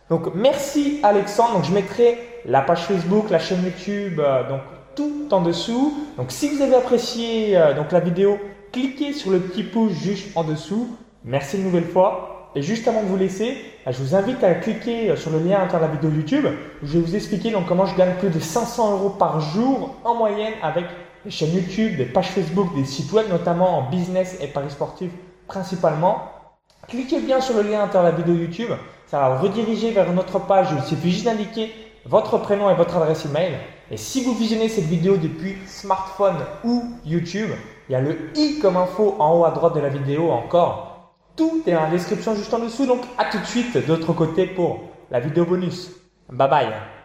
Donc 0.09 0.33
merci 0.33 0.99
Alexandre. 1.03 1.53
Donc 1.53 1.65
je 1.65 1.71
mettrai 1.71 2.17
la 2.45 2.61
page 2.61 2.85
Facebook, 2.85 3.29
la 3.29 3.37
chaîne 3.37 3.63
YouTube, 3.63 4.19
donc 4.49 4.61
en 5.31 5.41
dessous. 5.41 5.93
Donc 6.17 6.31
si 6.31 6.49
vous 6.49 6.61
avez 6.61 6.75
apprécié 6.75 7.59
donc 7.75 7.91
la 7.91 7.99
vidéo, 7.99 8.37
cliquez 8.71 9.13
sur 9.13 9.31
le 9.31 9.39
petit 9.39 9.63
pouce 9.63 9.93
juste 9.93 10.35
en 10.35 10.43
dessous. 10.43 10.87
Merci 11.23 11.57
une 11.57 11.63
nouvelle 11.63 11.87
fois. 11.87 12.51
Et 12.55 12.63
juste 12.63 12.87
avant 12.87 13.03
de 13.03 13.07
vous 13.07 13.17
laisser, 13.17 13.57
je 13.85 13.97
vous 14.01 14.15
invite 14.15 14.43
à 14.43 14.55
cliquer 14.55 15.15
sur 15.15 15.29
le 15.29 15.39
lien 15.39 15.59
à 15.59 15.79
la 15.79 15.87
vidéo 15.87 16.09
YouTube 16.09 16.47
où 16.81 16.85
je 16.87 16.97
vais 16.97 17.05
vous 17.05 17.15
expliquer 17.15 17.51
donc 17.51 17.67
comment 17.67 17.85
je 17.85 17.95
gagne 17.95 18.15
plus 18.15 18.29
de 18.29 18.39
500 18.39 18.93
euros 18.93 19.11
par 19.11 19.39
jour 19.39 19.95
en 20.03 20.15
moyenne 20.15 20.53
avec 20.63 20.85
des 21.23 21.31
chaînes 21.31 21.53
YouTube, 21.53 21.97
des 21.97 22.05
pages 22.05 22.29
Facebook, 22.29 22.73
des 22.75 22.85
sites 22.85 23.11
web, 23.11 23.27
notamment 23.29 23.77
en 23.77 23.89
business 23.89 24.37
et 24.41 24.47
paris 24.47 24.71
sportifs 24.71 25.11
principalement. 25.47 26.23
Cliquez 26.87 27.19
bien 27.19 27.39
sur 27.39 27.55
le 27.55 27.69
lien 27.69 27.87
à 27.93 28.03
la 28.03 28.11
vidéo 28.11 28.33
YouTube. 28.33 28.71
Ça 29.05 29.19
va 29.19 29.37
rediriger 29.37 29.91
vers 29.91 30.11
une 30.11 30.17
autre 30.17 30.39
page. 30.39 30.69
Il 30.75 30.81
suffit 30.83 31.11
juste 31.11 31.25
d'indiquer 31.25 31.71
votre 32.05 32.39
prénom 32.39 32.69
et 32.71 32.73
votre 32.73 32.95
adresse 32.97 33.25
email. 33.25 33.53
Et 33.91 33.97
si 33.97 34.23
vous 34.23 34.33
visionnez 34.33 34.69
cette 34.69 34.85
vidéo 34.85 35.17
depuis 35.17 35.57
smartphone 35.65 36.37
ou 36.63 36.83
YouTube, 37.05 37.49
il 37.89 37.93
y 37.93 37.95
a 37.95 38.01
le 38.01 38.29
i 38.35 38.59
comme 38.59 38.77
info 38.77 39.15
en 39.19 39.39
haut 39.39 39.45
à 39.45 39.51
droite 39.51 39.75
de 39.75 39.79
la 39.79 39.89
vidéo 39.89 40.29
encore 40.29 40.89
tout 41.39 41.63
est 41.65 41.71
dans 41.71 41.83
la 41.83 41.89
description 41.89 42.35
juste 42.35 42.53
en 42.53 42.59
dessous. 42.59 42.85
Donc 42.85 43.01
à 43.17 43.25
tout 43.25 43.39
de 43.39 43.45
suite 43.45 43.73
de 43.73 43.87
l'autre 43.87 44.11
côté 44.11 44.45
pour 44.45 44.81
la 45.09 45.21
vidéo 45.21 45.45
bonus. 45.45 45.89
Bye 46.29 46.49
bye 46.49 46.98